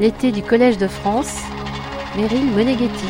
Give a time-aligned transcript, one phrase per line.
[0.00, 1.38] L'été du Collège de France,
[2.16, 3.06] Meryl Moneghetti.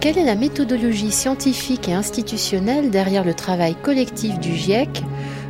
[0.00, 5.02] Quelle est la méthodologie scientifique et institutionnelle derrière le travail collectif du GIEC,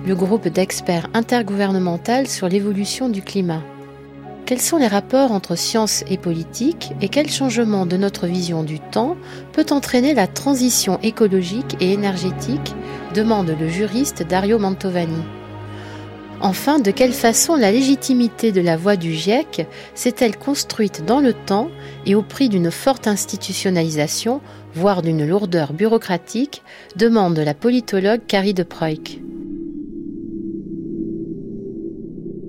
[0.06, 3.62] le groupe d'experts intergouvernemental sur l'évolution du climat?
[4.46, 8.78] Quels sont les rapports entre science et politique et quel changement de notre vision du
[8.78, 9.16] temps
[9.52, 12.76] peut entraîner la transition écologique et énergétique
[13.12, 15.20] demande le juriste Dario Mantovani.
[16.40, 21.32] Enfin, de quelle façon la légitimité de la voix du GIEC s'est-elle construite dans le
[21.32, 21.68] temps
[22.04, 24.40] et au prix d'une forte institutionnalisation,
[24.74, 26.62] voire d'une lourdeur bureaucratique,
[26.94, 29.18] demande la politologue Carrie de Preuck.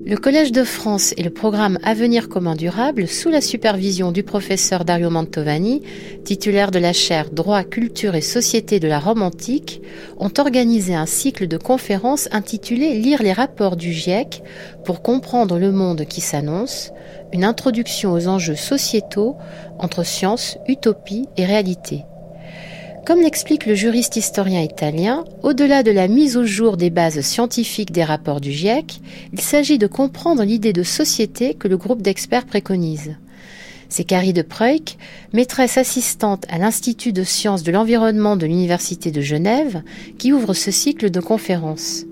[0.08, 4.86] Le Collège de France et le programme Avenir commun durable, sous la supervision du professeur
[4.86, 5.82] Dario Mantovani,
[6.24, 9.82] titulaire de la chaire Droit, culture et société de la Rome antique,
[10.16, 14.42] ont organisé un cycle de conférences intitulé Lire les rapports du GIEC
[14.82, 16.90] pour comprendre le monde qui s'annonce,
[17.34, 19.36] une introduction aux enjeux sociétaux
[19.78, 22.06] entre science, utopie et réalité.
[23.08, 27.90] Comme l'explique le juriste historien italien, au-delà de la mise au jour des bases scientifiques
[27.90, 29.00] des rapports du GIEC,
[29.32, 33.16] il s'agit de comprendre l'idée de société que le groupe d'experts préconise.
[33.88, 34.98] C'est Carrie de Preuck,
[35.32, 39.80] maîtresse assistante à l'Institut de sciences de l'environnement de l'Université de Genève,
[40.18, 42.04] qui ouvre ce cycle de conférences.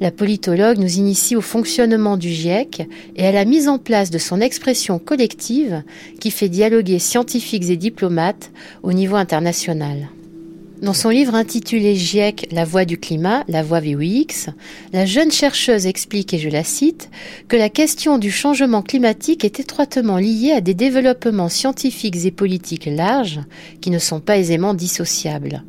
[0.00, 4.16] La politologue nous initie au fonctionnement du GIEC et à la mise en place de
[4.16, 5.82] son expression collective
[6.18, 8.50] qui fait dialoguer scientifiques et diplomates
[8.82, 10.08] au niveau international.
[10.80, 14.48] Dans son livre intitulé GIEC, La voix du climat, la voix VOX,
[14.94, 17.10] la jeune chercheuse explique, et je la cite,
[17.48, 22.86] que la question du changement climatique est étroitement liée à des développements scientifiques et politiques
[22.86, 23.40] larges
[23.82, 25.64] qui ne sont pas aisément dissociables.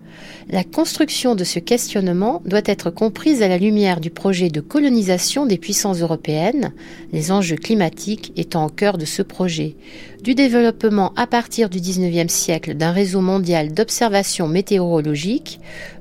[0.49, 5.45] La construction de ce questionnement doit être comprise à la lumière du projet de colonisation
[5.45, 6.73] des puissances européennes,
[7.13, 9.75] les enjeux climatiques étant au cœur de ce projet,
[10.23, 15.59] du développement à partir du XIXe siècle d'un réseau mondial d'observation météorologique,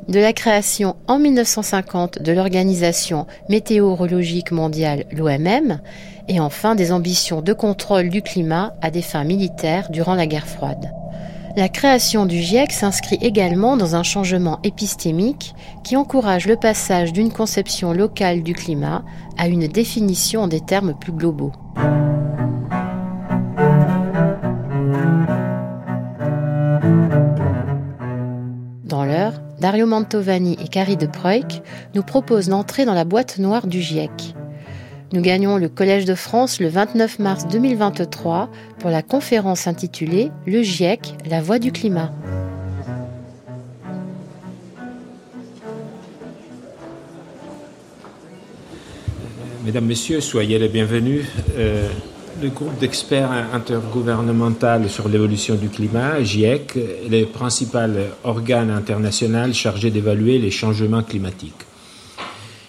[0.09, 5.81] de la création en 1950 de l'Organisation météorologique mondiale, l'OMM,
[6.29, 10.47] et enfin des ambitions de contrôle du climat à des fins militaires durant la guerre
[10.47, 10.91] froide.
[11.57, 17.33] La création du GIEC s'inscrit également dans un changement épistémique qui encourage le passage d'une
[17.33, 19.03] conception locale du climat
[19.37, 21.51] à une définition des termes plus globaux.
[28.85, 31.63] Dans l'heure, Dario Mantovani et Carrie de Preuck
[31.97, 34.35] nous proposent d'entrer dans la boîte noire du GIEC.
[35.13, 38.49] Nous gagnons le Collège de France le 29 mars 2023
[38.79, 42.13] pour la conférence intitulée Le GIEC, la voix du climat.
[49.65, 51.27] Mesdames, Messieurs, soyez les bienvenus.
[51.59, 51.89] Euh,
[52.41, 59.91] le groupe d'experts intergouvernemental sur l'évolution du climat, GIEC, est le principal organe international chargé
[59.91, 61.67] d'évaluer les changements climatiques.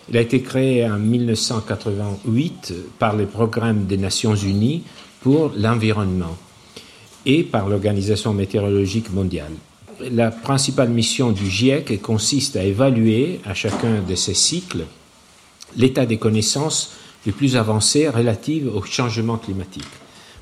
[0.09, 4.83] Il a été créé en 1988 par le programme des Nations Unies
[5.21, 6.37] pour l'environnement
[7.25, 9.51] et par l'Organisation météorologique mondiale.
[10.11, 14.85] La principale mission du GIEC consiste à évaluer à chacun de ces cycles
[15.77, 16.93] l'état des connaissances
[17.25, 19.83] les plus avancées relatives au changement climatique.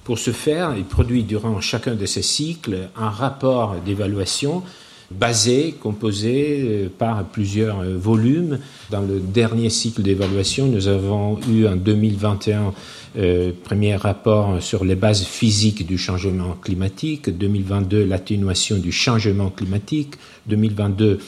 [0.06, 4.64] Pour ce faire, il produit durant chacun de ces cycles un rapport d'évaluation
[5.12, 8.60] basé, composé euh, par plusieurs euh, volumes.
[8.90, 12.74] Dans le dernier cycle d'évaluation, nous avons eu en 2021
[13.18, 20.16] euh, premier rapport sur les bases physiques du changement climatique, 2022 l'atténuation du changement climatique,
[20.48, 21.20] 2022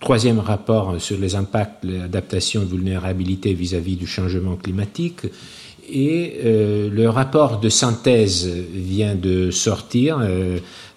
[0.00, 5.22] troisième rapport sur les impacts, l'adaptation et vulnérabilité vis-à-vis du changement climatique.
[5.90, 10.18] Et le rapport de synthèse vient de sortir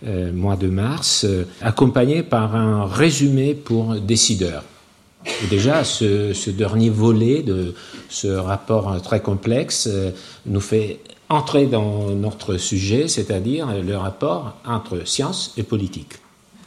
[0.05, 4.63] euh, mois de mars, euh, accompagné par un résumé pour décideurs.
[5.25, 7.73] Et déjà, ce, ce, dernier volet de
[8.07, 10.11] ce rapport très complexe euh,
[10.45, 10.99] nous fait
[11.29, 16.13] entrer dans notre sujet, c'est-à-dire le rapport entre science et politique.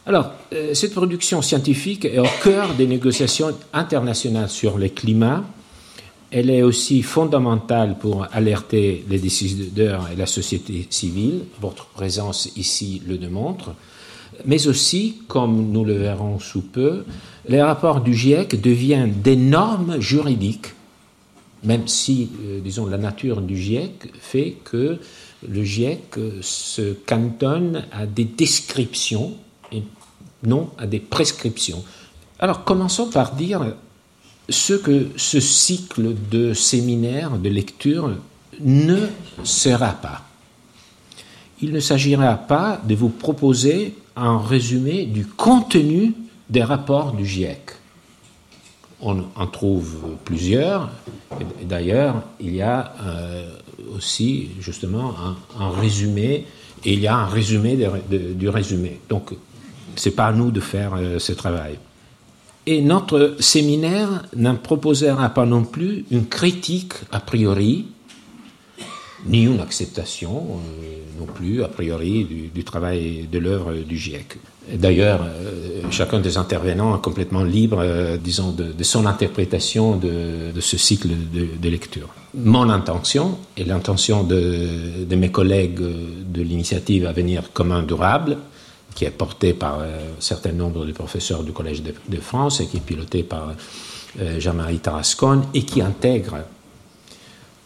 [0.06, 0.32] Alors,
[0.72, 5.44] cette production scientifique est au cœur des négociations internationales sur le climat
[6.30, 11.44] elle est aussi fondamentale pour alerter les décideurs et la société civile.
[11.60, 13.74] Votre présence ici le démontre.
[14.44, 17.04] Mais aussi, comme nous le verrons sous peu,
[17.48, 20.68] les rapports du GIEC deviennent des normes juridiques,
[21.64, 24.98] même si, euh, disons, la nature du GIEC fait que
[25.46, 29.32] le GIEC se cantonne à des descriptions
[29.72, 29.82] et
[30.44, 31.82] non à des prescriptions.
[32.38, 33.74] Alors commençons par dire
[34.50, 38.10] ce que ce cycle de séminaires, de lecture,
[38.60, 39.06] ne
[39.44, 40.22] sera pas.
[41.62, 46.14] Il ne s'agira pas de vous proposer un résumé du contenu
[46.48, 47.60] des rapports du GIEC.
[49.00, 50.90] On en trouve plusieurs.
[51.62, 53.50] D'ailleurs, il y a euh,
[53.96, 55.14] aussi justement
[55.58, 56.46] un, résumé,
[56.84, 57.78] et il y a un résumé
[58.10, 59.00] du résumé.
[59.08, 59.32] Donc,
[59.96, 61.78] ce n'est pas à nous de faire euh, ce travail.
[62.66, 67.86] Et notre séminaire n'en proposera pas non plus une critique a priori,
[69.26, 70.44] ni une acceptation
[70.82, 74.38] euh, non plus a priori du, travail de l'œuvre du GIEC.
[74.72, 80.76] D'ailleurs, euh, chacun des intervenants est complètement libre, euh, disons, de, son interprétation de, ce
[80.76, 82.08] cycle de, lecture.
[82.34, 88.38] Mon intention et l'intention de, mes collègues de l'initiative Avenir commun durable
[88.94, 92.66] qui est porté par euh, un certain nombre de professeurs du Collège de, France et
[92.66, 93.54] qui est piloté par
[94.20, 96.38] euh, Jean-Marie Tarascon et qui intègre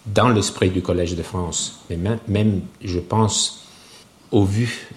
[0.06, 1.98] dans l'esprit du Collège de France, mais
[2.28, 3.64] même, je pense,
[4.30, 4.88] au vu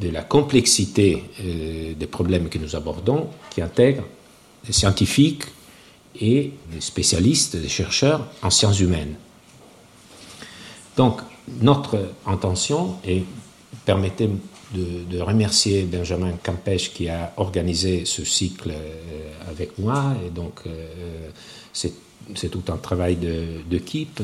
[0.00, 4.04] de la complexité euh, des problèmes que nous abordons, qui intègre
[4.64, 5.44] des scientifiques
[6.18, 9.14] et des spécialistes, des chercheurs en sciences humaines.
[10.96, 11.20] Donc,
[11.60, 13.24] notre intention, et
[13.84, 14.30] permettez
[14.74, 20.14] de, remercier Benjamin Campèche qui a organisé ce cycle euh, avec moi.
[20.26, 21.30] Et donc, euh,
[21.72, 23.16] c'est tout un travail
[23.68, 24.22] d'équipe.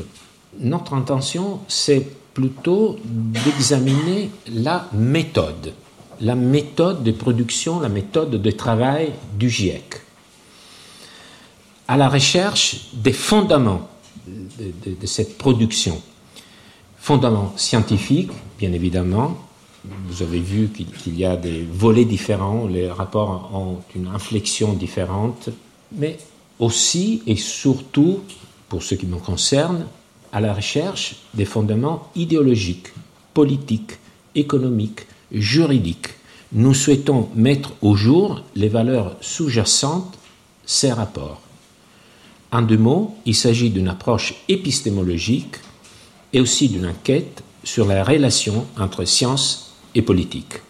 [0.58, 5.74] Notre intention, c'est plutôt d'examiner la méthode,
[6.20, 10.02] la méthode de production, la méthode de travail du GIEC,
[11.86, 13.88] à la recherche des fondements
[14.26, 16.00] de, de cette production,
[16.96, 19.36] fondaments scientifiques, bien évidemment,
[19.84, 25.48] vous avez vu qu'il y a des volets différents, les rapports ont une inflexion différente,
[25.92, 26.18] mais
[26.58, 28.20] aussi et surtout,
[28.68, 29.86] pour ce qui me concerne,
[30.32, 32.92] à la recherche des fondements idéologiques,
[33.34, 33.98] politiques,
[34.34, 36.08] économiques, juridiques.
[36.52, 40.18] Nous souhaitons mettre au jour les valeurs sous-jacentes
[40.64, 41.40] ces rapports.
[42.50, 45.56] En deux mots, il s'agit d'une approche épistémologique
[46.32, 50.60] et aussi d'une enquête sur la relation entre science et politique.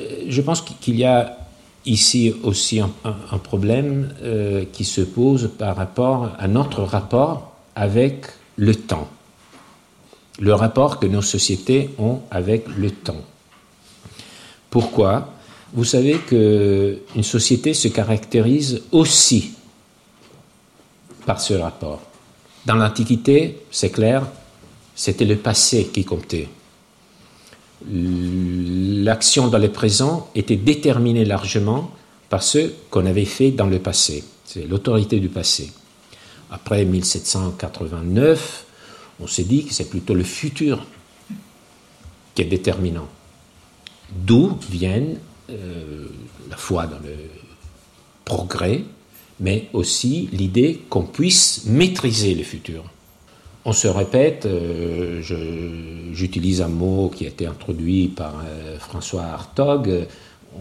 [0.00, 1.38] Euh, je pense qu'il y a
[1.84, 8.26] ici aussi un, problème euh, qui se pose par rapport à notre rapport avec
[8.56, 9.08] le temps,
[10.38, 13.22] le rapport que nos sociétés ont avec le temps.
[14.70, 15.32] Pourquoi?
[15.72, 19.52] Vous savez qu'une société se caractérise aussi
[21.24, 22.02] par ce rapport.
[22.66, 24.26] Dans l'Antiquité, c'est clair,
[24.94, 26.48] c'était le passé qui comptait
[27.86, 31.90] l'action dans le présent était déterminée largement
[32.28, 34.24] par ce qu'on avait fait dans le passé.
[34.44, 35.72] C'est l'autorité du passé.
[36.50, 38.66] Après 1789,
[39.20, 40.84] on s'est dit que c'est plutôt le futur
[42.34, 43.08] qui est déterminant.
[44.10, 45.18] D'où viennent
[45.50, 46.06] euh,
[46.48, 47.14] la foi dans le
[48.24, 48.84] progrès,
[49.40, 52.84] mais aussi l'idée qu'on puisse maîtriser le futur.
[53.64, 55.20] On se répète, euh,
[56.12, 60.06] j'utilise un mot qui a été introduit par euh, François Hartog,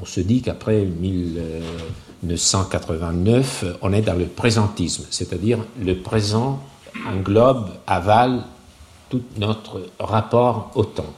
[0.01, 6.61] on se dit qu'après 1989, on est dans le présentisme, c'est-à-dire le présent
[7.07, 8.43] englobe, avale
[9.09, 11.13] tout notre rapport au temps.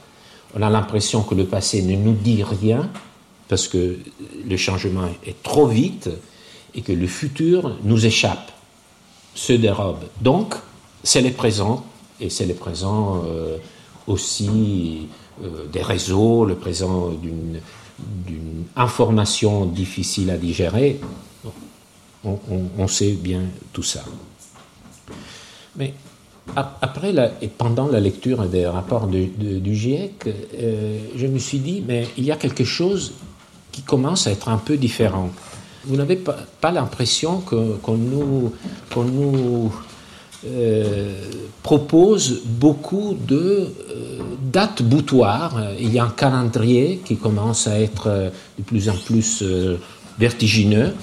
[0.54, 2.88] On a l'impression que le passé ne nous dit rien
[3.48, 3.98] parce que
[4.48, 6.08] le changement est trop vite
[6.74, 8.52] et que le futur nous échappe,
[9.34, 10.04] se dérobe.
[10.20, 10.54] Donc,
[11.02, 11.84] c'est les présents,
[12.20, 13.56] et c'est les présents euh,
[14.06, 15.08] aussi
[15.42, 17.60] euh, des réseaux, le présent d'une,
[18.76, 21.00] information difficile à digérer.
[22.24, 23.42] On, sait bien
[23.74, 24.02] tout ça.
[25.76, 25.92] Mais
[26.56, 32.06] après et pendant la lecture des rapports du GIEC, euh, je me suis dit, mais
[32.16, 33.12] il y a quelque chose
[33.70, 35.30] qui commence à être un peu différent.
[35.84, 38.52] Vous n'avez pas, l'impression qu'on nous,
[38.92, 39.72] qu'on nous
[40.46, 41.12] euh,
[41.62, 43.66] propose beaucoup de euh,
[44.42, 45.60] dates boutoirs.
[45.78, 49.44] Il y a un calendrier qui commence à être euh, de plus en plus
[50.18, 50.94] vertigineux.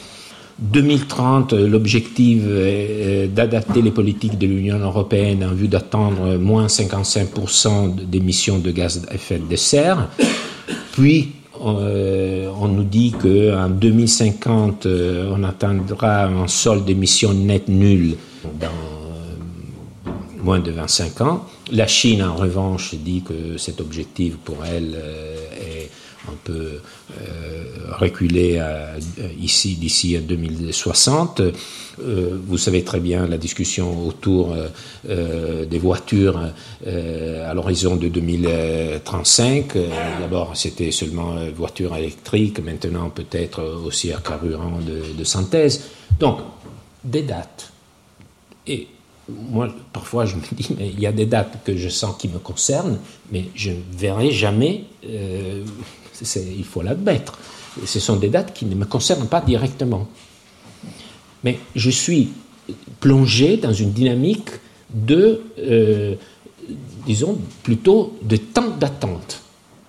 [0.57, 8.57] 2030, l'objectif est d'adapter les politiques de l'Union européenne en vue d'attendre moins 55% d'émissions
[8.57, 10.09] de gaz à effet de serre.
[10.93, 14.87] Puis, on nous dit qu'en 2050,
[15.31, 18.15] on atteindra un solde d'émissions net nul
[20.41, 21.45] moins de 25 ans.
[21.71, 25.89] La Chine, en revanche, dit que cet objectif pour elle euh, est
[26.27, 26.81] un peu
[27.21, 27.63] euh,
[27.99, 28.61] reculer
[29.39, 31.41] ici d'ici à 2060.
[31.99, 34.53] vous savez très bien la discussion autour
[35.05, 36.37] des voitures
[36.85, 39.77] à l'horizon de 2035.
[40.19, 45.81] D'abord, c'était seulement voitures électriques, maintenant peut-être aussi à carburant de, de synthèse.
[46.19, 46.39] Donc,
[47.05, 47.71] des dates.
[48.67, 48.87] Et
[49.29, 52.27] moi, parfois, je me dis, mais il y a des dates que je sens qui
[52.27, 52.97] me concernent,
[53.31, 55.63] mais je ne verrai jamais, euh,
[56.35, 57.37] il faut l'admettre,
[57.85, 60.07] ce sont des dates qui ne me concernent pas directement.
[61.43, 62.29] Mais je suis
[62.99, 64.49] plongé dans une dynamique
[64.93, 66.15] de, euh,
[67.05, 69.41] disons, plutôt de temps d'attente.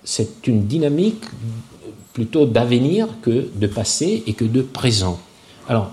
[0.03, 1.23] C'est une dynamique
[2.13, 5.19] plutôt d'avenir que de passé et que de présent.
[5.67, 5.91] Alors,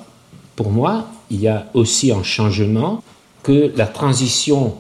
[0.57, 3.03] pour moi, il y a aussi un changement
[3.47, 4.75] que la transition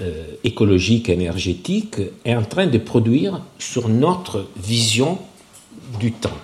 [0.00, 5.18] euh, écologique énergétique est en train de produire sur notre vision
[5.98, 6.38] du temps.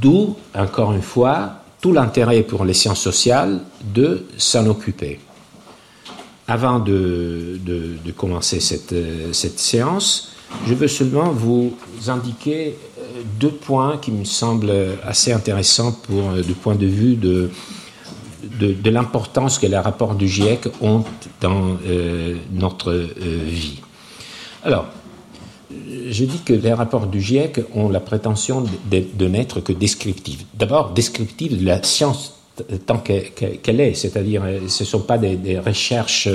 [0.00, 3.60] D'où, encore une fois, tout l'intérêt pour les sciences sociales
[3.94, 5.20] de s'en occuper.
[6.48, 8.94] Avant de, de, commencer cette,
[9.32, 10.32] cette, séance,
[10.66, 11.76] je veux seulement vous
[12.06, 14.72] indiquer euh, deux points qui me semblent
[15.04, 17.50] assez intéressants pour, euh, du point de vue de,
[18.58, 21.04] de, l'importance que les rapports du GIEC ont
[21.40, 23.08] dans euh, notre euh,
[23.46, 23.80] vie.
[24.62, 24.86] Alors,
[25.70, 30.44] je dis que les rapports du GIEC ont la prétention de, n'être que descriptifs.
[30.54, 32.34] D'abord, descriptifs de la science
[32.86, 36.28] tant qu'elle est, c'est-à-dire ce ne sont pas des, recherches,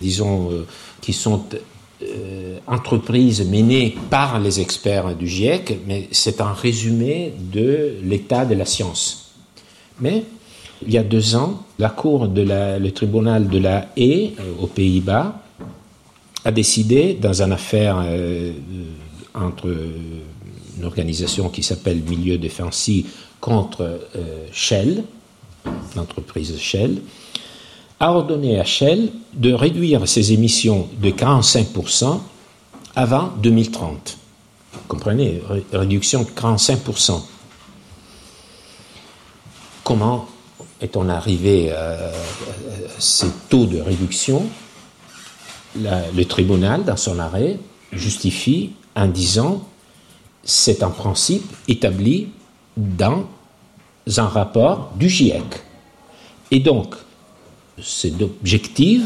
[0.00, 0.66] disons, euh,
[1.02, 1.42] qui sont
[2.66, 8.66] entreprises menées par les experts du GIEC, mais c'est un résumé de l'état de la
[8.66, 9.26] science.
[10.00, 10.24] Mais
[10.82, 14.66] il y a deux ans, la Cour de le tribunal de la Haye euh, aux
[14.66, 15.40] Pays-Bas
[16.44, 18.52] a décidé, dans une affaire euh,
[19.34, 19.68] entre
[20.78, 25.04] une organisation qui s'appelle Milieu défensif contre euh, Shell,
[25.96, 26.98] l'entreprise Shell,
[27.98, 32.20] a ordonné à Shell de réduire ses émissions de 45%
[32.94, 34.18] avant 2030.
[34.72, 35.40] Vous comprenez,
[35.72, 37.22] réduction de 45%.
[39.82, 40.26] Comment
[40.80, 41.96] est-on arrivé à
[42.98, 44.46] ces taux de réduction
[45.74, 47.58] Le tribunal, dans son arrêt,
[47.92, 49.66] justifie en disant
[50.42, 52.28] c'est un principe établi
[52.76, 53.26] dans
[54.16, 55.42] un rapport du GIEC.
[56.50, 56.94] Et donc,
[57.82, 59.02] cet objectif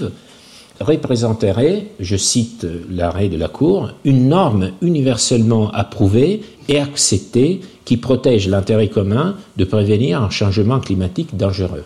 [0.80, 8.48] représenterait, je cite l'arrêt de la Cour, une norme universellement approuvée et acceptée qui protège
[8.48, 11.84] l'intérêt commun de prévenir un changement climatique dangereux.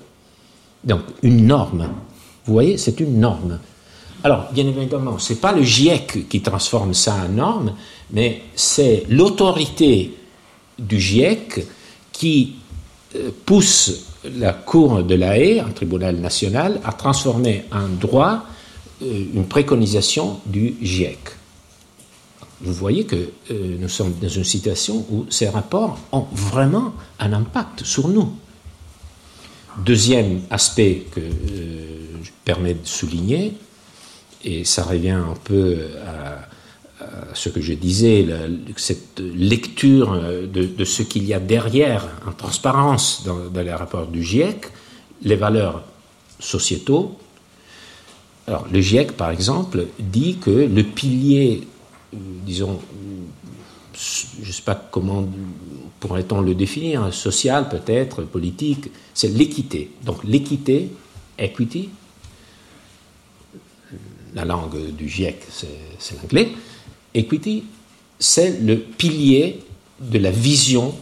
[0.84, 1.88] Donc, une norme.
[2.46, 3.58] Vous voyez, c'est une norme.
[4.22, 7.72] Alors, bien évidemment, ce n'est pas le GIEC qui transforme ça en norme,
[8.12, 10.14] mais c'est l'autorité
[10.78, 11.66] du GIEC
[12.12, 12.54] qui
[13.16, 14.06] euh, pousse
[14.38, 18.44] la Cour de la Haye, un tribunal national, à transformer en droit
[19.00, 21.18] une préconisation du GIEC
[22.64, 23.16] vous voyez que
[23.50, 28.32] euh, nous sommes dans une situation où ces rapports ont vraiment un impact sur nous.
[29.84, 33.54] Deuxième aspect que euh, je permets de souligner,
[34.44, 36.48] et ça revient un peu à,
[37.34, 38.26] ce que je disais,
[38.76, 44.22] cette lecture de, ce qu'il y a derrière en transparence dans, dans, les rapports du
[44.22, 44.68] GIEC,
[45.22, 45.82] les valeurs
[46.38, 47.18] sociétaux.
[48.46, 51.66] Le GIEC, par exemple, dit que le pilier
[52.44, 52.80] disons,
[53.94, 55.26] je ne sais pas comment
[56.00, 59.90] pourrait-on le définir, social peut-être, politique, c'est l'équité.
[60.04, 60.90] Donc l'équité,
[61.38, 61.88] equity,
[64.34, 65.36] la langue du GIEC,
[65.98, 66.50] c'est l'anglais,
[67.14, 67.64] equity,
[68.18, 69.60] c'est le pilier
[70.00, 70.94] de la vision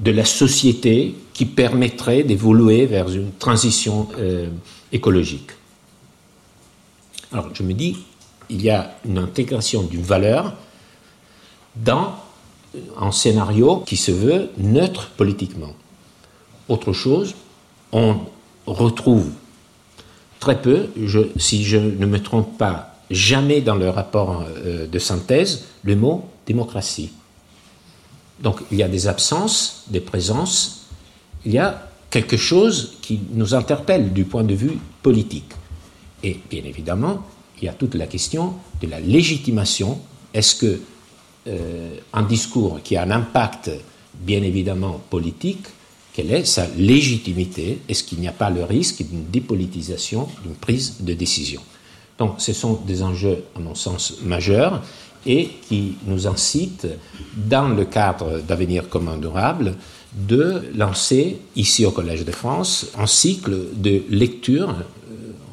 [0.00, 4.48] de la société qui permettrait d'évoluer vers une transition euh,
[4.90, 5.50] écologique.
[7.32, 7.98] Alors je me dis,
[8.48, 10.54] il y a une intégration d'une valeur
[11.74, 12.14] dans
[12.98, 15.74] un scénario qui se veut neutre politiquement.
[16.68, 17.34] Autre chose,
[17.92, 18.16] on
[18.66, 19.30] retrouve
[20.40, 20.88] très peu,
[21.36, 26.28] si je ne me trompe pas, jamais dans le rapport euh, de synthèse, le mot
[26.46, 27.10] démocratie.
[28.40, 30.86] Donc il y a des absences, des présences,
[31.44, 35.52] il y a quelque chose qui nous interpelle du point de vue politique.
[36.26, 37.22] Et bien évidemment,
[37.62, 40.00] il y a toute la question de la légitimation.
[40.34, 40.80] Est-ce que
[41.46, 43.70] euh, un discours qui a un impact,
[44.12, 45.66] bien évidemment, politique,
[46.12, 47.78] quelle est sa légitimité?
[47.88, 51.60] Est-ce qu'il n'y a pas le risque d'une dépolitisation d'une prise de décision?
[52.18, 54.82] Donc, ce sont des enjeux, à mon sens, majeurs.
[55.28, 56.86] et qui nous incite,
[57.36, 59.74] dans le cadre d'avenir commun durable,
[60.16, 64.72] de lancer ici au Collège de France un cycle de lecture,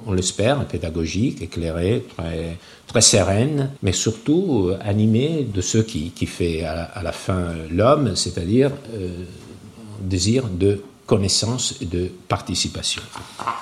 [0.06, 2.58] on l'espère, pédagogique, éclairé, très,
[2.88, 8.16] très sereine, mais surtout euh, animé de ce qui, qui fait à, la fin l'homme,
[8.16, 9.10] c'est-à-dire euh,
[10.02, 13.02] désir de connaissance et de participation.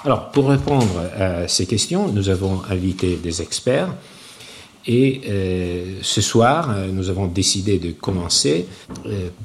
[0.06, 3.90] Alors, pour répondre à ces questions, nous avons invité des experts.
[4.88, 8.68] Et euh, ce soir, euh, nous avons décidé de commencer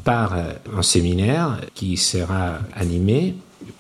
[0.04, 0.34] par
[0.74, 3.34] un séminaire qui sera animé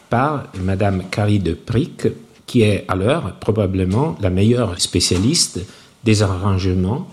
[0.08, 2.06] par Madame Carrie de Prick,
[2.46, 5.60] qui est à l'heure probablement la meilleure spécialiste
[6.04, 7.08] des arrangements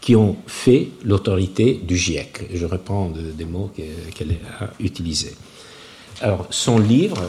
[0.00, 2.48] qui ont fait l'autorité du GIEC.
[2.54, 5.36] Je reprends des mots qu'elle a utilisés.
[6.22, 7.20] Alors, son livre,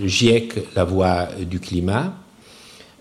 [0.00, 2.14] le GIEC, La voix du climat,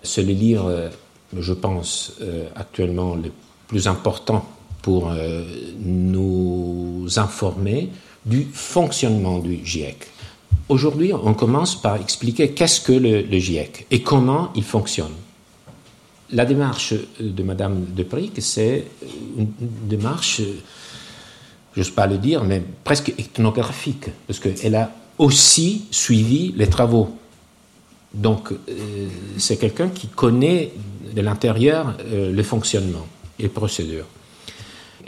[0.04, 0.92] c'est le livre
[1.36, 3.32] je pense, euh, actuellement le
[3.68, 4.46] plus important
[4.82, 5.44] pour euh,
[5.80, 7.90] nous informer
[8.26, 10.08] du fonctionnement du GIEC.
[10.70, 15.14] Aujourd'hui, on commence par expliquer qu'est-ce que le, GIEC et comment il fonctionne.
[16.32, 18.86] La démarche de Madame Depric, c'est
[19.38, 20.42] une démarche,
[21.74, 27.16] j'ose pas le dire, mais presque ethnographique, parce qu'elle a aussi suivi les travaux.
[28.14, 29.08] Donc, euh,
[29.38, 30.74] c'est quelqu'un qui connaît
[31.16, 33.08] de l'intérieur euh, le fonctionnement
[33.40, 34.06] et les procédures.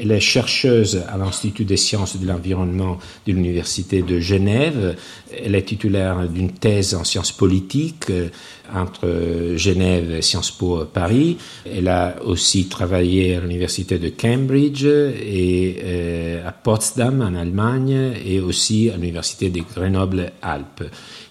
[0.01, 4.95] Elle est chercheuse à l'Institut des sciences de l'environnement de l'Université de Genève.
[5.43, 8.29] Elle est titulaire d'une thèse en sciences politiques euh,
[8.73, 11.37] entre Genève et Sciences Po Paris.
[11.65, 18.39] Elle a aussi travaillé à l'Université de Cambridge et euh, à Potsdam en Allemagne et
[18.39, 20.83] aussi à l'Université de Grenoble-Alpes.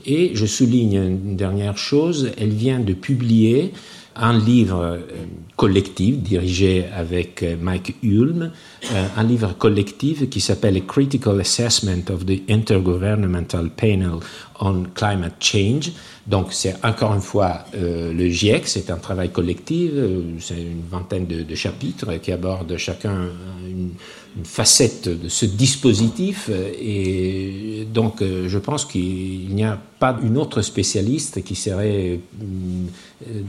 [0.04, 3.72] Et je souligne une dernière chose, elle vient de publier
[4.18, 4.98] un livre euh,
[5.56, 8.50] collectif dirigé avec euh, Mike Hulme,
[8.92, 14.18] euh, un livre collectif qui s'appelle Critical Assessment of the Intergovernmental Panel
[14.60, 15.92] on Climate Change.
[16.26, 19.92] Donc c'est encore une fois le GIEC, c'est un travail collectif,
[20.40, 23.28] c'est une vingtaine de, chapitres qui abordent chacun
[23.66, 23.92] une,
[24.36, 30.62] une facette de ce dispositif et donc je pense qu'il n'y a pas une autre
[30.62, 33.40] spécialiste qui serait euh,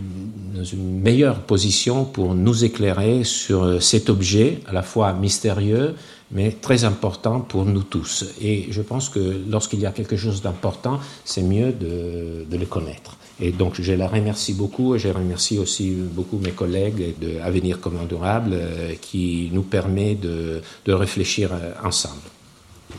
[0.56, 5.96] dans une meilleure position pour nous éclairer sur cet objet à la fois mystérieux
[6.32, 8.26] mais très important pour nous tous.
[8.42, 12.66] Et je pense que lorsqu'il y a quelque chose d'important, c'est mieux de, de, le
[12.66, 13.18] connaître.
[13.42, 17.80] Et donc je la remercie beaucoup et je remercie aussi beaucoup mes collègues de Avenir
[17.80, 22.22] Commun Durable euh, qui nous permet de, de réfléchir euh, ensemble.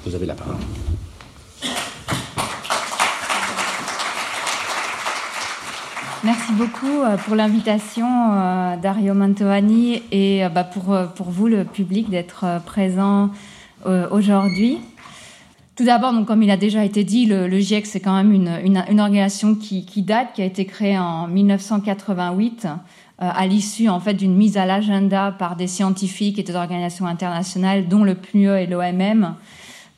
[0.07, 0.57] Vous avez la parole.
[6.24, 8.07] Merci beaucoup euh, pour l'invitation,
[8.81, 13.31] Dario Mantovani, et bah, pour, pour vous, le public, d'être présent
[14.11, 14.79] aujourd'hui.
[15.76, 18.61] Tout d'abord, donc, comme il a déjà été dit, le, GIEC, c'est quand même une,
[18.64, 22.66] une, organisation qui, qui, date, qui a été créée en 1988,
[23.18, 27.88] à l'issue en fait d'une mise à l'agenda par des scientifiques et des organisations internationales,
[27.88, 29.35] dont le PNUE et l'OMM,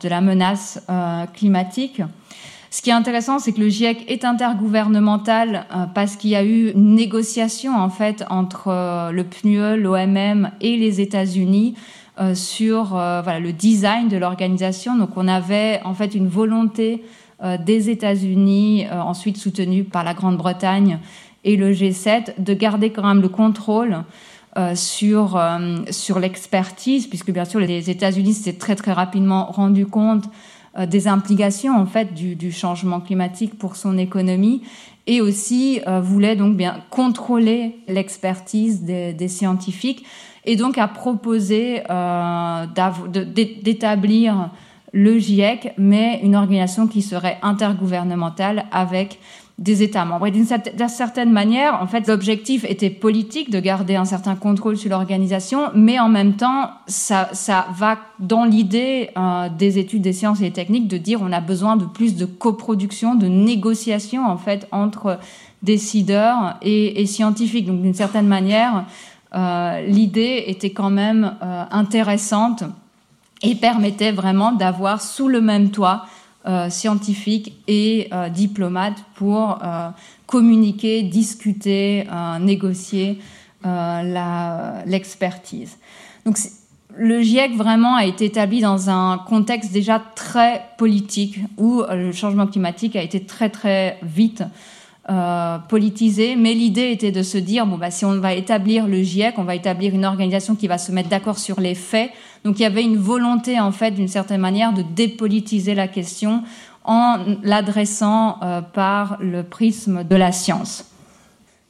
[0.01, 0.85] de la menace
[1.35, 2.03] climatique.
[2.73, 6.43] Ce qui est intéressant, c'est que le GIEC est intergouvernemental euh, parce qu'il y a
[6.43, 11.75] eu une négociation en fait entre euh, le PNUE, l'OMM et les États-Unis
[12.21, 14.97] euh, sur voilà, le design de l'organisation.
[14.97, 17.05] Donc on avait en fait une volonté
[17.67, 21.01] des États-Unis, ensuite soutenue par la Grande-Bretagne
[21.43, 24.05] et le G7, de garder quand même le contrôle
[24.77, 25.43] sur,
[25.91, 30.29] sur l'expertise, puisque bien sûr les États-Unis s'étaient très très rapidement rendu compte
[30.79, 34.63] euh, des implications en fait du, changement climatique pour son économie
[35.07, 40.07] et aussi euh, voulait donc bien contrôler l'expertise des, scientifiques
[40.45, 42.67] et donc a proposé euh,
[43.63, 44.51] d'établir
[44.93, 49.19] le GIEC, mais une organisation qui serait intergouvernementale avec
[49.59, 50.27] des États membres.
[50.27, 54.91] Et d'une certaine manière, en fait, l'objectif était politique de garder un certain contrôle sur
[54.91, 60.41] l'organisation, mais en même temps, ça, ça va dans l'idée euh, des études des sciences
[60.41, 64.37] et des techniques de dire on a besoin de plus de coproduction, de négociation en
[64.37, 65.19] fait entre
[65.63, 67.67] décideurs et, et scientifiques.
[67.67, 68.87] Donc d'une certaine manière,
[69.35, 72.65] l'idée était quand même euh, intéressante
[73.43, 76.07] et permettait vraiment d'avoir sous le même toit
[76.45, 79.91] euh, scientifiques et euh, diplomates pour euh,
[80.27, 82.05] communiquer, discuter,
[82.41, 83.21] négocier
[84.85, 85.79] l'expertise.
[86.27, 86.37] Donc
[86.97, 92.49] le GIEC vraiment a été établi dans un contexte déjà très politique où le changement
[92.49, 94.43] climatique a été très très vite
[95.11, 99.03] euh, politisé, mais l'idée était de se dire bon bah si on va établir le
[99.03, 102.11] GIEC, on va établir une organisation qui va se mettre d'accord sur les faits.
[102.45, 106.45] Donc il y avait une volonté en fait d'une certaine manière de dépolitiser la question
[106.85, 110.93] en l'adressant euh, par le prisme de la science.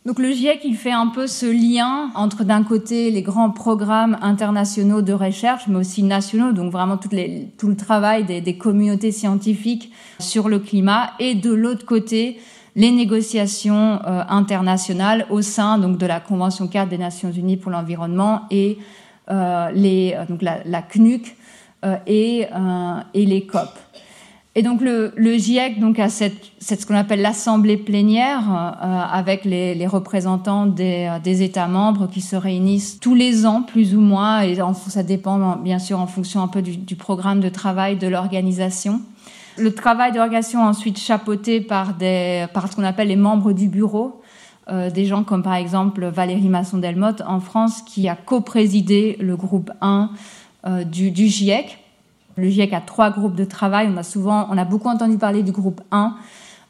[0.05, 4.19] Donc le GIEC, il fait un peu ce lien entre d'un côté les grands programmes
[4.21, 10.49] internationaux de recherche, mais aussi nationaux, donc vraiment tout, le travail des, communautés scientifiques sur
[10.49, 12.41] le climat, et de l'autre côté
[12.75, 17.71] les négociations euh, internationales au sein donc de la Convention cadre des Nations Unies pour
[17.71, 18.79] l'environnement et
[19.31, 21.37] euh, les euh, donc la, la CNUC
[22.07, 22.47] et,
[23.13, 23.71] et les COP.
[24.55, 28.49] Et donc le, le GIEC donc a cette, cette ce qu'on appelle l'assemblée plénière
[29.11, 33.97] avec les, les représentants des, des, États membres qui se réunissent tous les ans plus
[33.97, 37.41] ou moins et en, ça dépend bien sûr en fonction un peu du, du programme
[37.41, 39.01] de travail de l'organisation.
[39.59, 44.23] Le travail d'organisation ensuite chapeauté par, des, par ce qu'on appelle les membres du bureau,
[44.71, 49.71] euh, des gens comme par exemple Valérie Masson-Delmotte en France qui a co-présidé le groupe
[49.83, 50.11] 1
[50.67, 51.79] euh, du, GIEC.
[52.37, 53.91] Le GIEC a trois groupes de travail.
[53.93, 56.17] On a souvent, on a beaucoup entendu parler du groupe 1,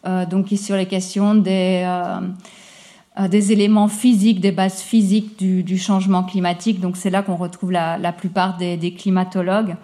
[0.05, 1.87] euh, donc qui est sur les questions des
[3.29, 6.81] des éléments physiques, des bases physiques du, changement climatique.
[6.81, 9.77] Donc c'est là qu'on retrouve la, plupart des climatologues.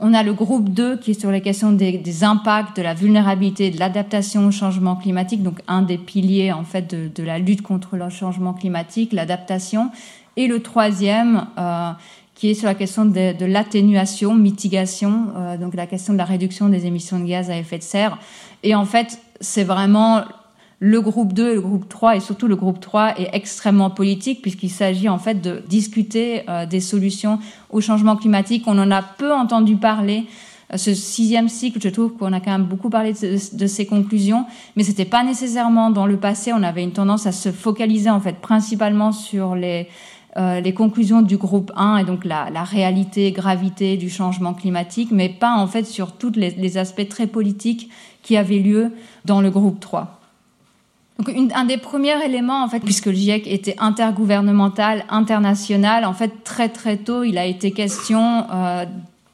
[0.00, 2.94] On a le groupe 2 qui est sur les questions des, des impacts, de la
[2.94, 7.40] vulnérabilité, de l'adaptation au changement climatique, donc un des piliers en fait de, de la
[7.40, 9.90] lutte contre le changement climatique, l'adaptation.
[10.36, 11.90] Et le troisième euh,
[12.36, 16.24] qui est sur la question de, de l'atténuation, mitigation, euh, donc la question de la
[16.24, 18.18] réduction des émissions de gaz à effet de serre.
[18.62, 20.22] Et en fait, c'est vraiment
[20.80, 24.42] le groupe 2 et le groupe 3, et surtout le groupe 3, est extrêmement politique
[24.42, 28.64] puisqu'il s'agit en fait de discuter euh, des solutions au changement climatique.
[28.66, 30.26] On en a peu entendu parler.
[30.72, 33.86] Euh, ce sixième cycle, je trouve qu'on a quand même beaucoup parlé de, de ces
[33.86, 36.52] conclusions, mais c'était pas nécessairement dans le passé.
[36.52, 39.88] On avait une tendance à se focaliser en fait principalement sur les
[40.36, 45.08] euh, les conclusions du groupe 1 et donc la, la, réalité, gravité du changement climatique,
[45.10, 47.90] mais pas en fait sur tous les, les aspects très politiques
[48.22, 48.92] qui avaient lieu
[49.24, 50.17] dans le groupe 3.
[51.18, 56.44] Donc un des premiers éléments, en fait, puisque le GIEC était intergouvernemental, international, en fait,
[56.44, 58.84] très très tôt, il a été question euh,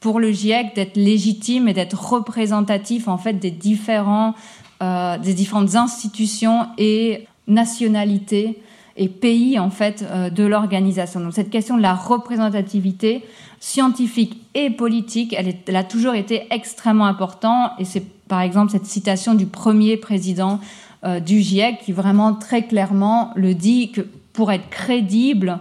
[0.01, 4.35] pour le GIEC d'être légitime et d'être représentatif, en fait, des différents,
[4.83, 8.59] euh, des différentes institutions et nationalités
[8.97, 11.21] et pays en fait euh, de l'organisation.
[11.21, 13.25] Donc cette question de la représentativité
[13.61, 18.71] scientifique et politique, elle, est, elle, a toujours été extrêmement importante et c'est par exemple
[18.71, 20.61] cette citation du premier président
[21.05, 24.01] euh, du GIEC qui vraiment très clairement le dit que
[24.33, 25.59] pour être crédible,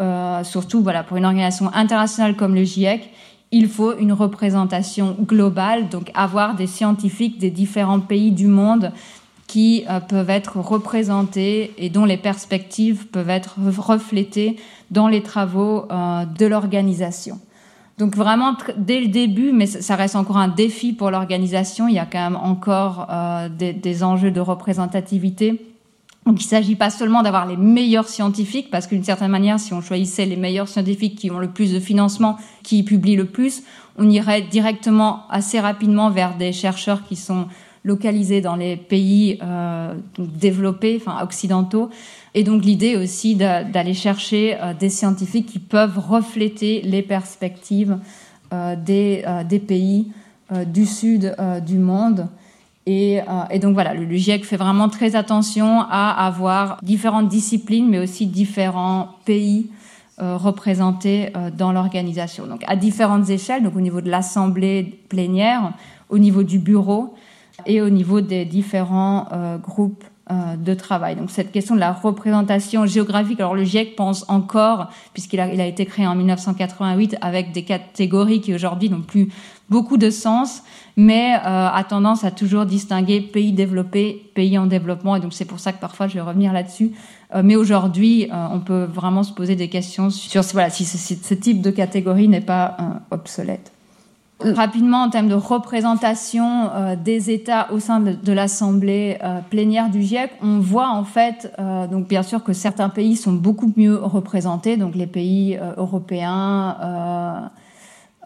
[0.00, 3.10] euh, surtout voilà pour une organisation internationale comme le GIEC,
[3.52, 8.92] il faut une représentation globale, donc avoir des scientifiques des différents pays du monde
[9.46, 14.56] qui euh, peuvent être représentés et dont les perspectives peuvent être reflétées
[14.90, 17.40] dans les travaux de l'organisation.
[17.98, 21.98] Donc vraiment, dès le début, mais ça reste encore un défi pour l'organisation, il y
[21.98, 25.66] a quand même encore euh, des, enjeux de représentativité.
[26.24, 29.74] Donc il ne s'agit pas seulement d'avoir les meilleurs scientifiques, parce qu'une certaine manière, si
[29.74, 33.62] on choisissait les meilleurs scientifiques qui ont le plus de financement, qui publient le plus,
[33.98, 37.46] on irait directement assez rapidement vers des chercheurs qui sont
[37.84, 41.90] localisés dans les pays euh, développés, enfin occidentaux,
[42.34, 47.98] et donc l'idée aussi d'aller chercher euh, des scientifiques qui peuvent refléter les perspectives
[48.52, 50.12] euh, des, euh, des, pays
[50.66, 52.28] du sud du monde.
[52.84, 53.20] Et,
[53.62, 59.08] donc voilà, le, GIEC fait vraiment très attention à avoir différentes disciplines, mais aussi différents
[59.24, 59.70] pays
[60.18, 62.46] représentés dans l'organisation.
[62.46, 65.72] Donc à différentes échelles, donc au niveau de l'assemblée plénière,
[66.10, 67.14] au niveau du bureau
[67.64, 69.26] et au niveau des différents
[69.62, 70.04] groupes
[70.56, 71.16] de travail.
[71.16, 75.60] Donc cette question de la représentation géographique, alors le GIEC pense encore, puisqu'il a, il
[75.60, 79.28] a été créé en 1988 avec des catégories qui aujourd'hui n'ont plus
[79.70, 80.62] beaucoup de sens,
[80.96, 85.46] mais euh, a tendance à toujours distinguer pays développés, pays en développement, et donc c'est
[85.46, 86.92] pour ça que parfois je vais revenir là-dessus.
[87.34, 91.62] Euh, mais aujourd'hui, euh, on peut vraiment se poser des questions sur si ce, type
[91.62, 93.72] de catégorie n'est pas euh, obsolète.
[94.44, 100.02] Rapidement, en termes de représentation euh, des États au sein de, l'Assemblée euh, plénière du
[100.02, 103.96] GIEC, on voit en fait, euh, donc bien sûr que certains pays sont beaucoup mieux
[103.96, 107.50] représentés, donc les pays européens,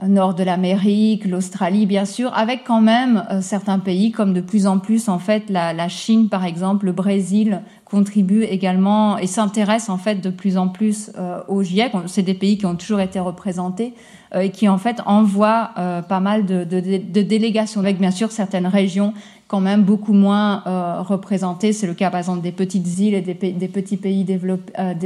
[0.07, 4.79] nord de l'Amérique, l'Australie bien sûr, avec quand même certains pays comme de plus en
[4.79, 10.17] plus en fait la Chine par exemple, le Brésil contribue également et s'intéresse en fait
[10.17, 11.93] de plus en plus euh, au GIEC.
[12.07, 13.95] C'est des pays qui ont toujours été représentés
[14.35, 15.71] euh, et qui en fait envoient
[16.09, 19.15] pas mal de, de, de, délégations avec bien sûr certaines régions
[19.49, 20.63] quand même beaucoup moins
[21.03, 21.73] représentées.
[21.73, 24.27] C'est le cas par exemple des petites îles et des, des petits pays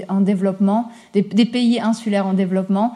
[0.09, 2.95] en développement, des, des pays insulaires en développement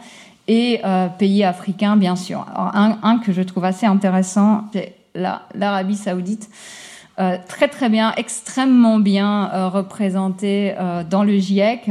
[0.49, 2.44] et euh, pays africains, bien sûr.
[2.55, 6.51] un, un, que je trouve assez intéressant, c'est l'Arabie saoudite.
[7.20, 11.90] Euh, très très bien, extrêmement bien euh, représenté euh, dans le GIEC,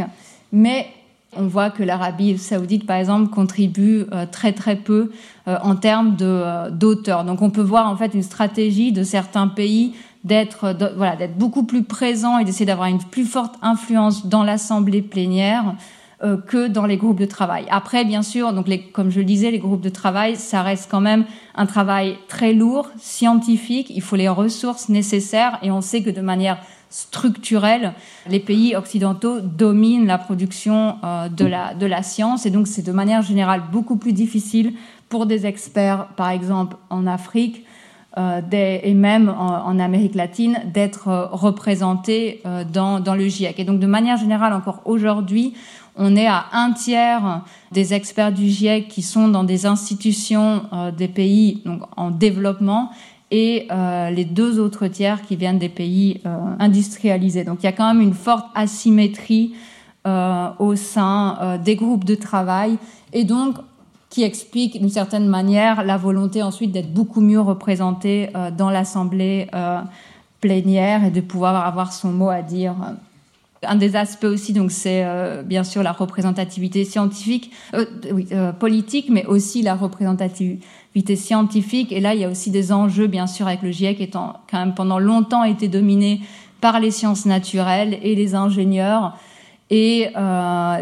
[0.51, 0.87] mais
[1.35, 5.11] on voit que l'Arabie saoudite, par exemple, contribue euh, très très peu
[5.47, 7.25] en termes d'auteurs.
[7.25, 11.63] Donc on peut voir en fait une stratégie de certains pays d'être voilà, d'être beaucoup
[11.63, 15.75] plus présent et d'essayer d'avoir une plus forte influence dans l'assemblée plénière
[16.23, 17.65] euh, que dans les groupes de travail.
[17.69, 20.89] Après, bien sûr, donc les, comme je le disais, les groupes de travail, ça reste
[20.89, 23.89] quand même un travail très lourd, scientifique.
[23.89, 26.59] Il faut les ressources nécessaires et on sait que de manière
[26.89, 27.93] structurelle,
[28.29, 32.85] les pays occidentaux dominent la production euh, de, la, de la science et donc c'est
[32.85, 34.73] de manière générale beaucoup plus difficile
[35.09, 37.65] pour des experts, par exemple en Afrique,
[38.15, 43.59] euh, des, et même en, Amérique latine, d'être euh, représentés euh, dans, dans le GIEC.
[43.59, 45.55] Et donc, de manière générale, encore aujourd'hui,
[45.95, 50.91] on est à un tiers des experts du GIEC qui sont dans des institutions euh,
[50.91, 52.91] des pays donc, en développement
[53.31, 57.43] et euh, les deux autres tiers qui viennent des pays euh, industrialisés.
[57.43, 59.53] Donc il y a quand même une forte asymétrie
[60.59, 62.77] au sein des groupes de travail
[63.13, 63.55] et donc
[64.09, 68.27] qui explique d'une certaine manière la volonté ensuite d'être beaucoup mieux représenté
[68.57, 69.47] dans l'assemblée
[70.41, 72.75] plénière et de pouvoir avoir son mot à dire
[73.65, 78.51] un des aspects aussi, donc, c'est euh, bien sûr la représentativité scientifique, euh, oui, euh,
[78.51, 81.91] politique, mais aussi la représentativité scientifique.
[81.91, 84.59] Et là, il y a aussi des enjeux, bien sûr, avec le GIEC étant quand
[84.59, 86.21] même pendant longtemps été dominé
[86.61, 89.17] par les sciences naturelles et les ingénieurs
[89.69, 90.09] et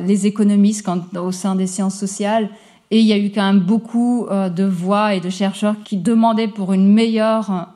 [0.05, 2.49] les économistes au sein des sciences sociales.
[2.91, 6.49] Et il y a eu quand même beaucoup de voix et de chercheurs qui demandaient
[6.49, 7.73] pour une meilleure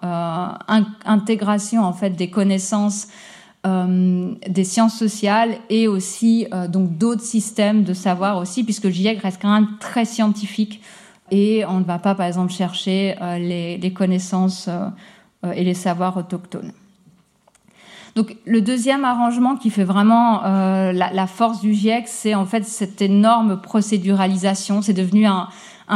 [1.06, 3.35] intégration en fait des connaissances euh,
[3.66, 9.20] des sciences sociales et aussi euh, donc d'autres systèmes de savoir aussi, puisque le GIEC
[9.22, 10.82] reste quand même très scientifique
[11.32, 14.70] et on ne va pas par exemple chercher euh, les, connaissances
[15.56, 16.72] et les savoirs autochtones.
[18.16, 23.02] Donc le deuxième arrangement qui fait vraiment la, force du GIEC, c'est en fait cette
[23.02, 24.82] énorme procéduralisation.
[24.82, 25.50] C'est devenu un,